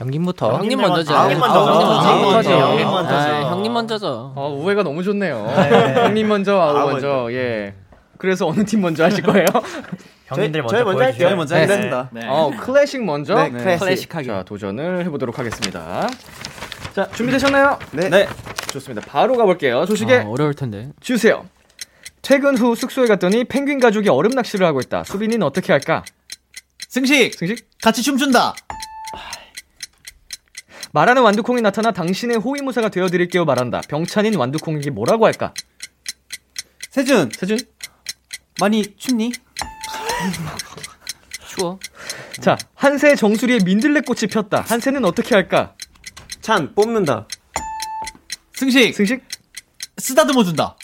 [0.00, 0.56] 형님부터.
[0.56, 1.14] 형님 먼저죠.
[1.14, 1.60] 형님 먼저.
[1.60, 2.32] 형님 형님 먼저.
[2.32, 2.50] 먼저.
[2.50, 3.12] 형님 형님 먼저.
[3.12, 3.30] 먼저죠.
[3.46, 4.32] 아, 형님 먼저죠.
[4.34, 5.46] 어, 우회가 너무 좋네요.
[5.46, 7.28] 형님 먼저, 아우 먼저.
[7.32, 7.74] 예.
[8.16, 9.46] 그래서 어느 팀 먼저 하실 거예요?
[10.26, 11.28] 형님들 먼저 저희 먼저 할게요.
[11.28, 11.36] 보여주세요.
[11.36, 11.60] 먼저 네.
[11.62, 12.08] 하겠습니다.
[12.12, 12.20] 네.
[12.28, 13.34] 어, 클래식 먼저.
[13.34, 13.80] 네, 클래식.
[13.80, 14.26] 클래식하게.
[14.26, 16.08] 자, 도전을 해보도록 하겠습니다.
[16.94, 17.78] 자, 준비되셨나요?
[17.92, 18.08] 네.
[18.08, 18.28] 네.
[18.72, 19.06] 좋습니다.
[19.06, 19.84] 바로 가볼게요.
[19.84, 20.88] 조식에 아, 어려울 텐데.
[21.00, 21.44] 주세요.
[22.22, 25.04] 퇴근 후 숙소에 갔더니 펭귄 가족이 얼음 낚시를 하고 있다.
[25.04, 26.04] 수빈이는 어떻게 할까?
[26.88, 27.66] 승식 승식?
[27.82, 28.54] 같이 춤춘다.
[30.92, 33.80] 말하는 완두콩이 나타나 당신의 호위무사가 되어드릴게요 말한다.
[33.88, 35.54] 병찬인 완두콩에게 뭐라고 할까?
[36.90, 37.58] 세준 세준?
[38.60, 39.30] 많이 춥니?
[41.46, 41.78] 추워.
[42.40, 44.64] 자, 한세 정수리에 민들레꽃이 폈다.
[44.66, 45.74] 한세는 어떻게 할까?
[46.40, 47.28] 찬 뽑는다.
[48.54, 49.22] 승식 승식?
[49.98, 50.76] 쓰다듬어 준다.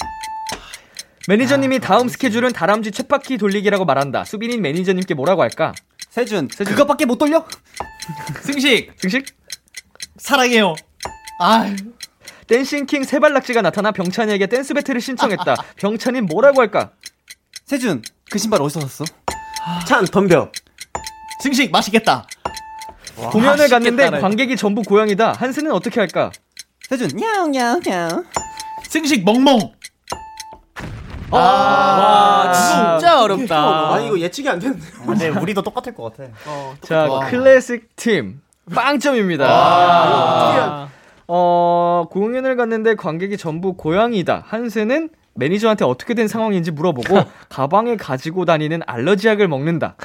[1.29, 4.25] 매니저님이 다음 스케줄은 다람쥐 쳇바퀴 돌리기라고 말한다.
[4.25, 5.73] 수빈인 매니저님께 뭐라고 할까?
[6.11, 7.45] 세준 그것밖에 못 돌려?
[8.43, 9.36] 승식 승식?
[10.19, 10.75] 사랑해요.
[11.41, 11.75] 아
[12.47, 15.55] dancing king 세발낙지가 나타나 병찬이에게 댄스 배틀을 신청했다.
[15.77, 16.91] 병찬인 뭐라고 할까?
[17.67, 19.05] 세준 그 신발 어디서 샀어?
[19.87, 20.51] 찬 덤벼.
[21.43, 22.27] 승식 맛있겠다.
[23.17, 24.21] 공연을 갔는데 맛있겠다네.
[24.21, 25.33] 관객이 전부 고양이다.
[25.33, 26.31] 한새는 어떻게 할까?
[26.89, 28.25] 세준 냐옹냐옹냐옹
[28.89, 29.73] 승식 멍멍.
[31.31, 33.95] 와, 진짜 어렵다.
[33.95, 34.87] 아 이거 예측이 안 되는데.
[35.05, 36.31] 근데 우리도 똑같을 것 같아.
[36.83, 37.27] 자, 와.
[37.27, 38.41] 클래식 팀
[38.75, 39.47] 빵점입니다.
[39.49, 40.89] 아,
[41.29, 44.45] 어, 공연을 갔는데 관객이 전부 고양이다.
[44.47, 49.97] 한새는 매니저한테 어떻게 된 상황인지 물어보고 가방에 가지고 다니는 알러지 약을 먹는다.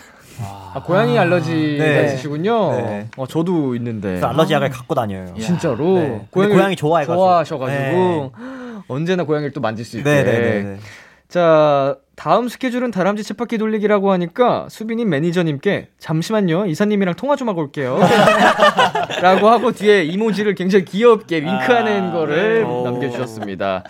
[0.73, 2.05] 아, 고양이 알러지가 네.
[2.05, 2.71] 있으시군요.
[2.71, 3.07] 네.
[3.17, 4.19] 어, 저도 있는데.
[4.19, 5.33] 그 알러지 약을 갖고 다녀요.
[5.39, 6.27] 진짜로 네.
[6.31, 7.15] 근데 고양이 좋아해가지고.
[7.15, 8.31] 좋아하셔가지고
[8.87, 10.09] 언제나 고양이를 또 만질 수 있게.
[10.09, 10.77] 네네네.
[11.29, 17.97] 자, 다음 스케줄은 다람쥐 쳇바퀴 돌리기라고 하니까 수빈이 매니저님께 잠시만요 이사님이랑 통화 좀 하고 올게요.
[19.23, 22.83] 라고 하고 뒤에 이모지를 굉장히 귀엽게 윙크하는 아, 거를 네.
[22.83, 23.85] 남겨주셨습니다.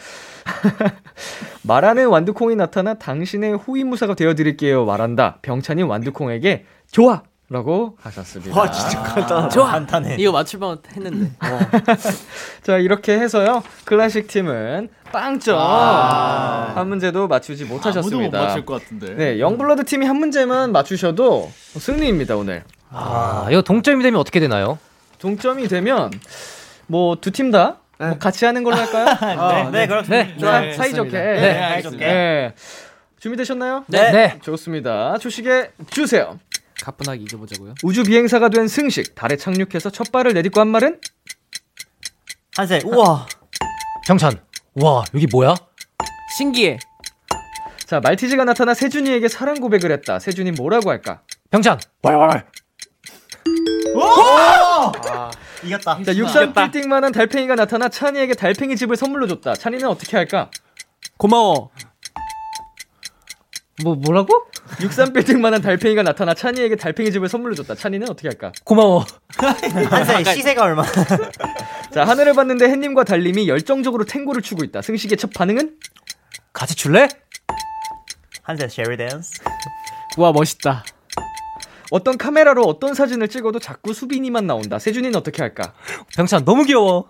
[1.64, 5.40] 말하는 완두콩이 나타나 당신의 후임무사가 되어드릴게요 말한다.
[5.42, 7.24] 병찬이 완두콩에게 좋아!
[7.56, 8.58] 라고 하셨습니다.
[8.58, 9.50] 와 진짜 간단하다.
[9.50, 9.72] 좋아.
[9.72, 10.16] 간단해.
[10.18, 11.32] 이거 맞출만 했는데.
[12.64, 13.62] 자, 이렇게 해서요.
[13.84, 15.60] 클래식 팀은 빵점.
[15.60, 18.42] 한 문제도 맞추지 아무도 못 못하셨습니다.
[18.42, 19.16] 맞출 것 같은데.
[19.16, 22.64] 네, 영블러드 팀이 한 문제만 맞추셔도 승리입니다, 오늘.
[22.90, 24.80] 아, 이거 동점이 되면 어떻게 되나요?
[25.20, 26.10] 동점이 되면
[26.88, 29.06] 뭐 두 팀 다 뭐 같이 하는 걸로 할까요?
[29.72, 30.62] 네, 네, 그렇습니다.
[30.62, 30.72] 네.
[30.74, 31.12] 사- 사이좋게.
[31.12, 31.98] 네, 사이좋게.
[31.98, 32.54] 네.
[33.20, 33.84] 준비되셨나요?
[33.88, 34.12] 네.
[34.12, 34.40] 네.
[34.42, 35.18] 좋습니다.
[35.20, 36.40] 초식에 주세요.
[36.82, 37.76] 가뿐하게 이겨보자고요.
[37.84, 41.00] 우주 비행사가 된 승식 달에 착륙해서 첫 발을 내딛고 한 말은
[42.58, 43.28] 한세, 우와.
[44.08, 44.42] 병찬.
[44.76, 45.56] 와, 여기 뭐야?
[46.38, 46.80] 신기해.
[47.86, 50.20] 자 말티즈가 나타나 세준이에게 사랑 고백을 했다.
[50.20, 51.22] 세준이 뭐라고 할까?
[51.50, 51.80] 병찬.
[55.64, 56.04] 이겼다.
[56.04, 59.56] 자 육산 빌딩만한 달팽이가 나타나 찬이에게 달팽이 집을 선물로 줬다.
[59.56, 60.50] 찬이는 어떻게 할까?
[61.18, 61.70] 고마워.
[63.84, 64.46] 뭐 뭐라고?
[64.82, 67.76] 육산 빌딩만한 달팽이가 나타나 찬이에게 달팽이 집을 선물로 줬다.
[67.76, 68.52] 찬이는 어떻게 할까?
[68.64, 69.06] 고마워.
[69.90, 70.84] 한세, 시세가 얼마?
[71.92, 74.82] 자 하늘을 봤는데 햇님과 달님이 열정적으로 탱고를 추고 있다.
[74.82, 75.78] 승식의 첫 반응은?
[76.54, 77.08] 같이 출래?
[78.44, 79.42] 한세, 쉐리 댄스.
[80.18, 80.84] 와, 멋있다.
[81.90, 84.80] 어떤 카메라로 어떤 사진을 찍어도 자꾸 수빈이만 나온다.
[84.80, 85.74] 세준이는 어떻게 할까?
[86.16, 87.10] 병찬 너무 귀여워.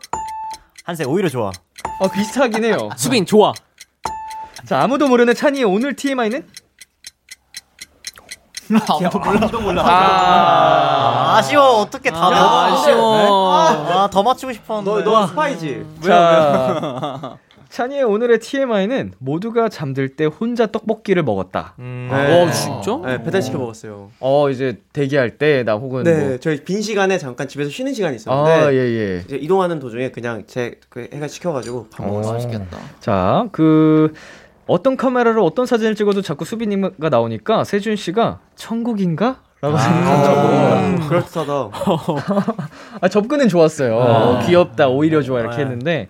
[0.84, 1.52] 한세, 오히려 좋아.
[2.00, 2.90] 어 비슷하긴 해요.
[2.98, 3.54] 수빈, 좋아.
[4.66, 6.44] 자 아무도 모르는 찬이의 오늘 TMI는?
[8.88, 9.40] 아무도 몰라.
[9.42, 9.84] 아무도 몰라.
[9.86, 11.82] 아, 아 쉬워.
[11.82, 12.74] 어떻게 다 아, 맞아.
[12.74, 13.54] 아쉬워.
[13.54, 15.04] 아, 더 맞추고 싶었는데.
[15.04, 15.86] 너, 너 스파이지?
[16.06, 17.38] 자
[17.70, 21.74] 찬이의 오늘의 TMI는 모두가 잠들 때 혼자 떡볶이를 먹었다.
[21.78, 22.10] 네.
[22.44, 22.98] 어, 진짜?
[23.06, 24.12] 네, 배달시켜 먹었어요.
[24.20, 26.38] 어 이제 대기할 때나 혹은 네, 뭐.
[26.38, 29.24] 저희 빈 시간에 잠깐 집에서 쉬는 시간이 있었는데 아 예 예.
[29.26, 32.34] 이제 이동하는 도중에 그냥 제그 애가 시켜가지고 밥 먹었어요.
[32.34, 32.78] 맛있겠다.
[33.00, 34.14] 자, 그
[34.72, 39.42] 어떤 카메라로 어떤 사진을 찍어도 자꾸 수빈이가 나오니까 세준 씨가 천국인가?
[39.60, 41.70] 라고 생각한 적으로 음, 그렇다다.
[43.02, 43.96] 아, 접근은 좋았어요.
[43.96, 45.64] 어, 귀엽다, 오히려 좋아 이렇게 네.
[45.64, 46.08] 했는데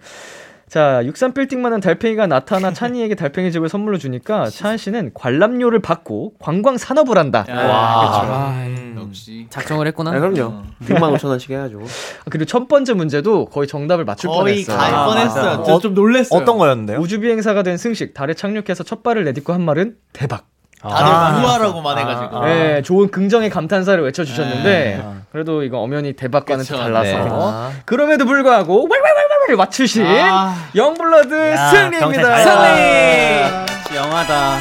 [0.71, 6.77] 자, 63 빌딩만한 달팽이가 나타나 찬이에게 달팽이 집을 선물로 주니까 찬 씨는 관람료를 받고 관광
[6.77, 7.39] 산업을 한다.
[7.49, 8.33] 와, 그렇죠.
[8.33, 8.95] 아, 음.
[9.05, 9.47] 역시.
[9.49, 10.11] 작정을 했구나.
[10.11, 10.61] 아, 그럼요.
[10.85, 11.81] 6만 5천 원씩 해야죠.
[12.29, 14.77] 그리고 첫 번째 문제도 거의 정답을 맞출 거의 뻔했어요.
[14.77, 15.63] 갈 뻔했어요.
[15.65, 16.39] 저 좀 놀랬어요.
[16.41, 16.99] 어떤 거였는데요?
[16.99, 20.45] 우주 비행사가 된 승식 달에 착륙해서 첫 발을 내딛고 한 말은 대박.
[20.81, 22.45] 다들 우아라고만 해가지고.
[22.45, 25.21] 네, 좋은 긍정의 감탄사를 외쳐주셨는데 아.
[25.31, 27.27] 그래도 이거 엄연히 대박과는 달라서 네.
[27.29, 27.71] 어?
[27.85, 30.55] 그럼에도 불구하고 왈왈왈 왈 맞추신 아.
[30.75, 32.37] 영블러드 야, 승리입니다.
[32.37, 33.95] 승리.
[33.97, 34.57] 영화다.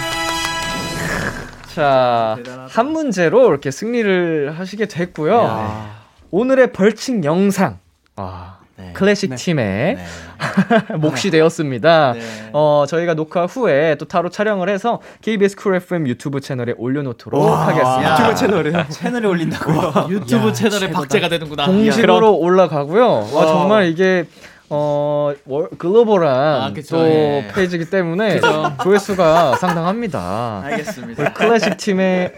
[1.75, 2.37] 자,
[2.69, 5.91] 한 문제로 이렇게 승리를 하시게 됐고요.
[6.33, 7.79] 오늘의 벌칙 영상.
[8.17, 8.57] 아,
[8.95, 9.99] 클래식 팀의
[10.99, 12.13] 몫이 되었습니다.
[12.15, 12.21] 네.
[12.53, 18.13] 어, 저희가 녹화 후에 또 따로 촬영을 해서 KBS Cool FM 유튜브 채널에 올려놓도록 하겠습니다.
[18.15, 18.89] 유튜브 채널에요.
[18.89, 20.07] 채널에 올린다고요?
[20.11, 21.67] 유튜브 채널에 박제가 되는구나.
[21.67, 23.29] 공식으로 올라가고요.
[23.33, 23.47] 와, 와.
[23.47, 24.25] 정말 이게
[24.71, 27.49] 어, 월, 글로벌한 아, 그쵸, 또 예.
[27.53, 28.41] 페이지이기 때문에
[28.83, 30.63] 조회수가 상당합니다.
[30.65, 31.33] 알겠습니다.
[31.33, 32.33] 클래식 팀의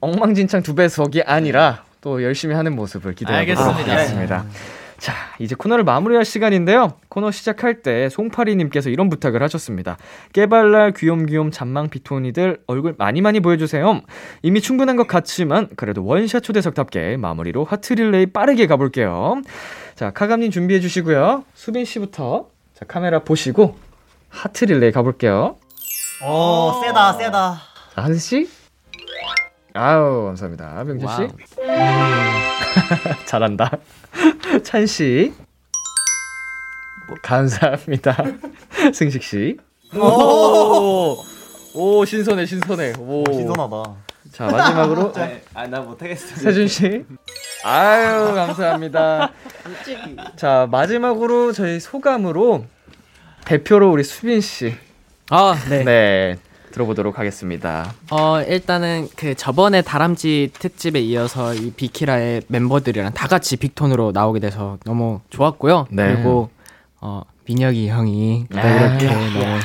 [0.00, 4.02] 엉망진창 두 배속이 아니라 또 열심히 하는 모습을 기대하고 알겠습니다.
[4.02, 4.44] 있습니다.
[4.98, 6.94] 자, 이제 코너를 마무리할 시간인데요.
[7.08, 9.96] 코너 시작할 때 송파리님께서 이런 부탁을 하셨습니다.
[10.32, 14.00] 깨발랄 귀염귀염 잔망 빅토니들 얼굴 많이 많이 보여주세요.
[14.42, 19.40] 이미 충분한 것 같지만 그래도 원샷 초대석답게 마무리로 하트 릴레이 빠르게 가볼게요.
[19.94, 21.44] 자, 카감님 준비해 주시고요.
[21.54, 23.76] 수빈 씨부터 자 카메라 보시고
[24.28, 25.56] 하트 릴레이 가볼게요.
[26.26, 27.60] 오, 세다, 세다.
[27.94, 28.50] 자, 한스 씨.
[29.74, 30.82] 아우 감사합니다.
[30.82, 31.28] 병준 씨.
[33.26, 33.70] 잘한다.
[34.68, 35.32] 찬 씨.
[37.22, 38.14] 감사합니다.
[38.92, 39.56] 승식 씨.
[39.96, 41.16] 오,
[41.72, 42.92] 오 신선해 신선해.
[42.98, 43.96] 오 신선하다.
[44.30, 45.10] 자 마지막으로
[45.54, 46.36] 아, 나 못하겠어.
[46.36, 47.02] 세준 씨.
[47.64, 49.32] 아유 감사합니다.
[50.36, 52.66] 자 마지막으로 저희 소감으로
[53.46, 54.74] 대표로 우리 수빈 씨.
[55.30, 55.82] 아, 네.
[55.82, 56.38] 네
[56.82, 57.92] 들어보도록 하겠습니다.
[58.10, 64.78] 어, 일단은 그 저번에 다람쥐 특집에 이어서 이 비키라의 멤버들이랑 다 같이 빅톤으로 나오게 돼서
[64.84, 65.86] 너무 좋았고요.
[65.90, 66.14] 네.
[66.14, 66.50] 그리고
[67.00, 69.12] 어, 민혁이 형이 또 아, 이렇게 야.
[69.12, 69.58] 너무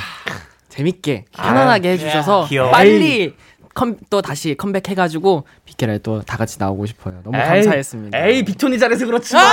[0.69, 2.71] 재밌게 편안하게 해주셔서 귀여워.
[2.71, 3.35] 빨리
[3.75, 7.19] 컴, 또 다시 컴백해가지고 비키라에 또 다 같이 나오고 싶어요.
[7.23, 8.17] 너무 에이, 감사했습니다.
[8.27, 9.35] 에이 빅톤이 잘해서 그렇지.
[9.37, 9.43] 아이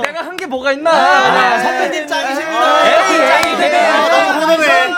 [0.00, 0.90] 내가 한 게 뭐가 있나?
[1.62, 2.88] 선배님 짱이십니다.
[2.88, 4.86] 에이 에이 내가 너무 훈훈해.
[4.86, 4.92] 에이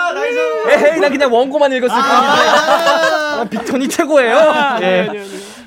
[1.09, 4.37] 나 그냥 원고만 읽었을 뿐인데 아, 빅톤이 최고예요.
[4.83, 5.09] 예.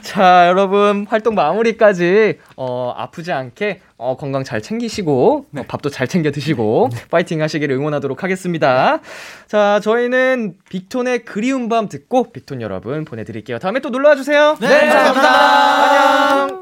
[0.02, 6.32] 자 여러분 활동 마무리까지 어, 아프지 않게 어, 건강 잘 챙기시고 어, 밥도 잘 챙겨
[6.32, 9.00] 드시고 파이팅 하시기를 응원하도록 하겠습니다.
[9.48, 13.60] 자 저희는 빅톤의 그리운 밤 듣고 빅톤 여러분 보내드릴게요.
[13.60, 14.58] 다음에 또 놀러와 주세요.
[14.60, 16.42] 네, 감사합니다.
[16.42, 16.61] 안녕.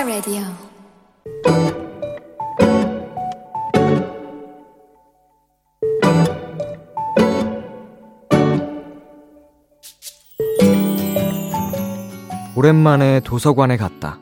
[0.00, 0.40] 키스타 라디오
[12.56, 14.18] 오랜만에 도서관에 갔다.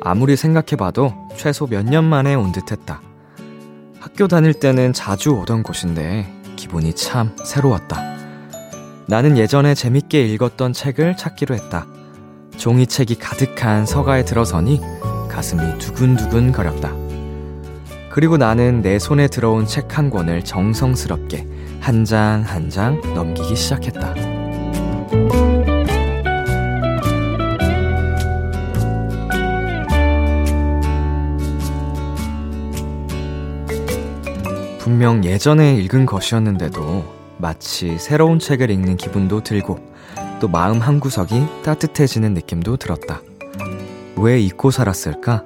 [0.00, 3.00] 아무리 생각해봐도 최소 몇 년 만에 온 듯했다.
[4.00, 6.26] 학교 다닐 때는 자주 오던 곳인데
[6.56, 8.00] 기분이 참 새로웠다.
[9.06, 11.86] 나는 예전에 재밌게 읽었던 책을 찾기로 했다.
[12.60, 14.80] 종이책이 가득한 서가에 들어서니
[15.30, 16.92] 가슴이 두근두근 거렸다.
[18.12, 21.46] 그리고 나는 내 손에 들어온 책 한 권을 정성스럽게
[21.80, 24.14] 한 장 한 장 넘기기 시작했다.
[34.78, 37.04] 분명 예전에 읽은 것이었는데도
[37.38, 39.78] 마치 새로운 책을 읽는 기분도 들고
[40.40, 43.20] 또 마음 한구석이 따뜻해지는 느낌도 들었다.
[44.16, 45.44] 왜 잊고 살았을까?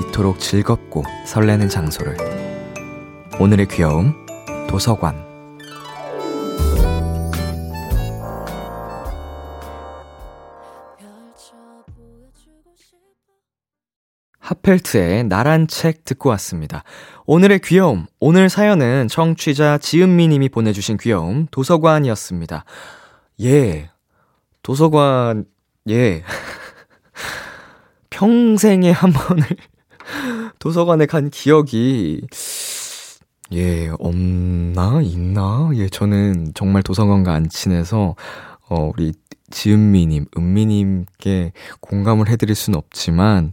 [0.00, 2.16] 이토록 즐겁고 설레는 장소를.
[3.38, 4.14] 오늘의 귀여움,
[4.68, 5.30] 도서관.
[14.40, 16.82] 하펠트의 나란 책 듣고 왔습니다.
[17.26, 22.64] 오늘의 귀여움, 오늘 사연은 청취자 지은미 님이 보내주신 귀여움, 도서관이었습니다.
[23.42, 23.91] 예,
[24.62, 25.44] 도서관,
[25.88, 26.22] 예.
[28.10, 29.44] 평생에 한 번을
[30.58, 32.26] 도서관에 간 기억이
[33.52, 35.02] 예, 없나?
[35.02, 35.70] 있나?
[35.74, 38.14] 예, 저는 정말 도서관과 안 친해서,
[38.68, 39.12] 어, 우리
[39.50, 43.52] 지은미님, 은미님께 공감을 해드릴 수는 없지만,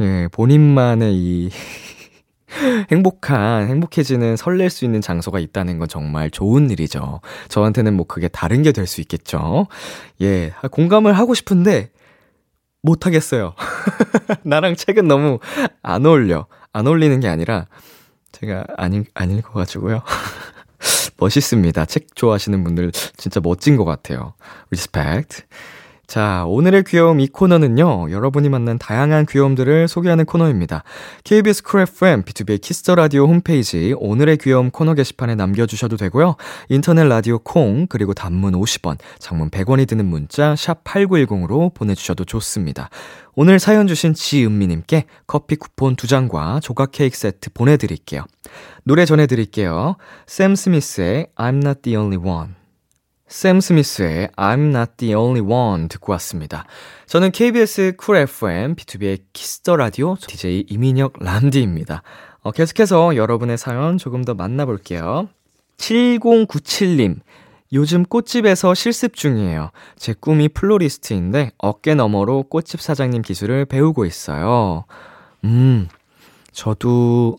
[0.00, 1.50] 예, 본인만의 이,
[2.90, 7.20] 행복한, 행복해지는, 설렐 수 있는 장소가 있다는 건 정말 좋은 일이죠.
[7.48, 9.66] 저한테는 뭐 그게 다른 게 될 수 있겠죠.
[10.22, 11.90] 예, 공감을 하고 싶은데,
[12.82, 13.54] 못하겠어요.
[14.42, 15.38] 나랑 책은 너무
[15.82, 16.46] 안 어울려.
[16.72, 17.66] 안 어울리는 게 아니라,
[18.32, 20.02] 제가 안, 읽, 안 읽어가지고요.
[21.18, 21.84] 멋있습니다.
[21.84, 24.32] 책 좋아하시는 분들 진짜 멋진 것 같아요.
[24.70, 25.42] respect.
[26.10, 30.82] 자, 오늘의 귀여움 이 코너는요, 여러분이 만난 다양한 귀여움들을 소개하는 코너입니다.
[31.22, 36.34] KBS Cool FM, B2B의 키스터 라디오 홈페이지, 오늘의 귀여움 코너 게시판에 남겨주셔도 되고요.
[36.68, 42.90] 인터넷 라디오 콩, 그리고 단문 50원, 장문 100원이 드는 문자, 샵8910으로 보내주셔도 좋습니다.
[43.36, 48.24] 오늘 사연 주신 지은미님께 커피 쿠폰 2장과 조각 케이크 세트 보내드릴게요.
[48.82, 49.94] 노래 전해드릴게요.
[50.26, 52.59] 샘 스미스의 I'm not the only one.
[53.30, 56.64] 샘 스미스의 I'm not the only one 듣고 왔습니다.
[57.06, 62.02] 저는 KBS Cool FM, B2B의 키스터 라디오 DJ 이민혁 람디입니다.
[62.42, 65.28] 어, 계속해서 여러분의 사연 조금 더 만나볼게요.
[65.76, 67.20] 7097님.
[67.72, 69.70] 요즘 꽃집에서 실습 중이에요.
[69.94, 74.86] 제 꿈이 플로리스트인데 어깨 너머로 꽃집 사장님 기술을 배우고 있어요.
[75.44, 75.88] 음,
[76.50, 77.38] 저도,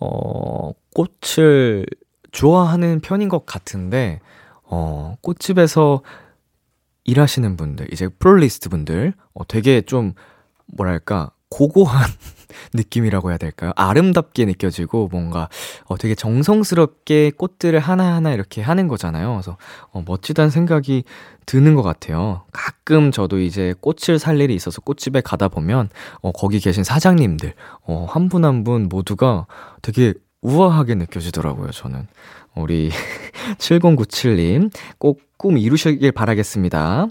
[0.00, 1.84] 어, 꽃을
[2.32, 4.20] 좋아하는 편인 것 같은데,
[4.68, 6.02] 어, 꽃집에서
[7.04, 10.14] 일하시는 분들, 이제 플로리스트 분들, 어, 되게 좀,
[10.76, 12.10] 뭐랄까, 고고한
[12.74, 13.70] 느낌이라고 해야 될까요?
[13.76, 15.48] 아름답게 느껴지고 뭔가
[15.84, 19.30] 어, 되게 정성스럽게 꽃들을 하나하나 이렇게 하는 거잖아요.
[19.30, 19.56] 그래서
[19.92, 21.04] 어, 멋지다는 생각이
[21.46, 22.42] 드는 것 같아요.
[22.52, 25.88] 가끔 저도 이제 꽃을 살 일이 있어서 꽃집에 가다 보면
[26.20, 29.46] 어, 거기 계신 사장님들 어, 한 분 한분 모두가
[29.82, 30.12] 되게
[30.42, 32.08] 우아하게 느껴지더라고요, 저는.
[32.56, 32.90] 우리
[33.58, 37.08] 7097님 꼭 꿈 이루시길 바라겠습니다.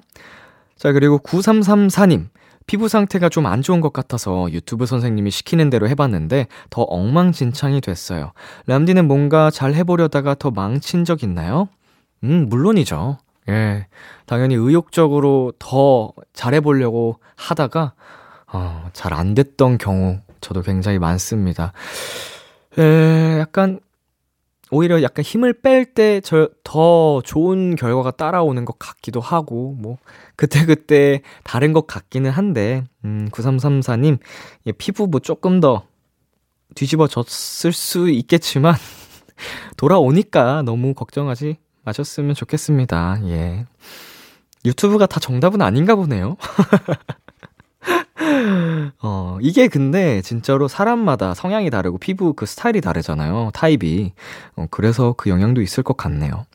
[0.78, 2.28] 자, 그리고 9334님.
[2.68, 8.32] 피부 상태가 좀 안 좋은 것 같아서 유튜브 선생님이 시키는 대로 해봤는데 더 엉망진창이 됐어요.
[8.66, 11.70] 람디는 뭔가 잘 해보려다가 더 망친 적 있나요?
[12.24, 13.20] 음, 물론이죠.
[13.50, 13.86] 예.
[14.26, 17.93] 당연히 의욕적으로 더 잘해보려고 하다가,
[18.52, 21.72] 어, 잘 안 됐던 경우 저도 굉장히 많습니다.
[22.80, 23.80] 에, 약간,
[24.72, 29.97] 오히려 약간 힘을 뺄때저더 좋은 결과가 따라오는 것 같기도 하고, 뭐,
[30.36, 34.18] 그때그때 다른 것 같기는 한데, 음, 9334님,
[34.66, 35.84] 예, 피부 뭐 조금 더
[36.74, 38.74] 뒤집어졌을 수 있겠지만,
[39.78, 43.20] 돌아오니까 너무 걱정하지 마셨으면 좋겠습니다.
[43.26, 43.66] 예.
[44.66, 46.38] 유튜브가 다 정답은 아닌가 보네요.
[49.02, 53.52] 어, 이게 근데 진짜로 사람마다 성향이 다르고 피부 그 스타일이 다르잖아요.
[53.54, 54.14] 타입이.
[54.56, 56.46] 어, 그래서 그 영향도 있을 것 같네요.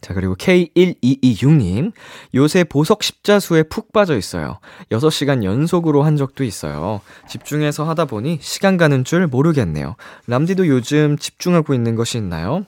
[0.00, 1.92] 자, 그리고 K1226님.
[2.34, 4.60] 요새 보석 십자수에 푹 빠져 있어요.
[4.90, 7.00] 6시간 연속으로 한 적도 있어요.
[7.28, 9.96] 집중해서 하다 보니 시간 가는 줄 모르겠네요.
[10.26, 12.64] 람디도 요즘 집중하고 있는 것이 있나요?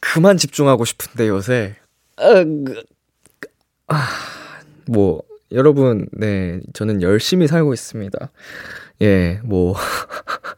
[0.00, 1.76] 그만 집중하고 싶은데 요새.
[3.88, 4.06] 아,
[4.86, 5.22] 뭐,
[5.54, 8.18] 여러분, 네, 저는 열심히 살고 있습니다.
[9.02, 9.74] 예, 뭐,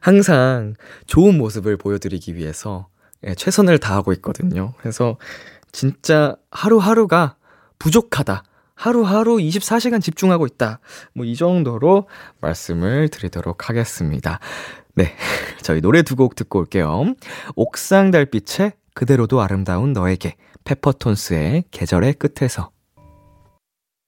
[0.00, 0.74] 항상
[1.06, 2.88] 좋은 모습을 보여드리기 위해서
[3.26, 4.72] 예, 최선을 다하고 있거든요.
[4.78, 5.18] 그래서
[5.72, 7.36] 진짜 하루하루가
[7.78, 8.44] 부족하다.
[8.74, 10.80] 하루하루 24시간 집중하고 있다.
[11.14, 12.08] 뭐 이 정도로
[12.40, 14.40] 말씀을 드리도록 하겠습니다.
[14.94, 15.14] 네.
[15.62, 17.14] 저희 노래 두 곡 듣고 올게요.
[17.56, 22.70] 옥상 달빛의 그대로도 아름다운 너에게 페퍼톤스의 계절의 끝에서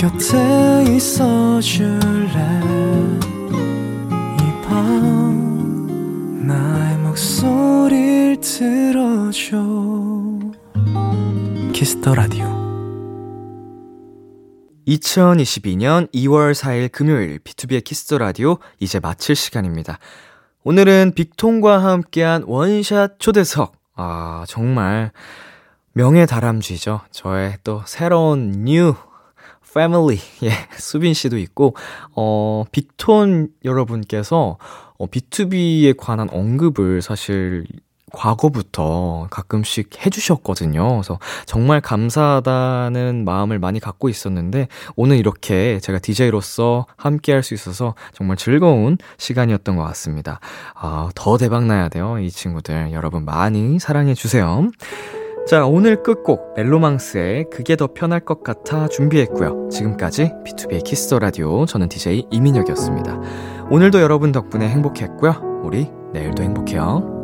[0.00, 2.30] 곁에 있어 줄래
[4.38, 9.58] 이 밤 나의 목소리를 들어줘
[11.74, 12.46] Kiss the Radio
[14.88, 19.98] 2022년 2월 4일 금요일 B2B의 키스터 라디오 이제 마칠 시간입니다.
[20.64, 23.72] 오늘은 빅톤과 함께한 원샷 초대석.
[23.96, 25.12] 아, 정말
[25.92, 27.02] 명예 다람쥐죠.
[27.10, 28.94] 저의 또 새로운 뉴
[29.74, 31.74] 패밀리 예 수빈 씨도 있고
[32.14, 34.58] 어 빅톤 여러분께서
[34.98, 37.66] 어 B2B에 관한 언급을 사실
[38.12, 40.88] 과거부터 가끔씩 해주셨거든요.
[40.96, 44.66] 그래서 정말 감사하다는 마음을 많이 갖고 있었는데,
[44.96, 50.40] 오늘 이렇게 제가 DJ로서 함께 할 수 있어서 정말 즐거운 시간이었던 것 같습니다.
[50.74, 52.18] 아, 더 대박나야 돼요.
[52.18, 52.90] 이 친구들.
[52.92, 54.70] 여러분 많이 사랑해주세요.
[55.50, 59.68] 자, 오늘 끝곡 멜로망스의 그게 더 편할 것 같아 준비했고요.
[59.68, 63.20] 지금까지 B2B의 키스터 라디오 저는 DJ 이민혁이었습니다.
[63.68, 65.62] 오늘도 여러분 덕분에 행복했고요.
[65.64, 67.19] 우리 내일도 행복해요.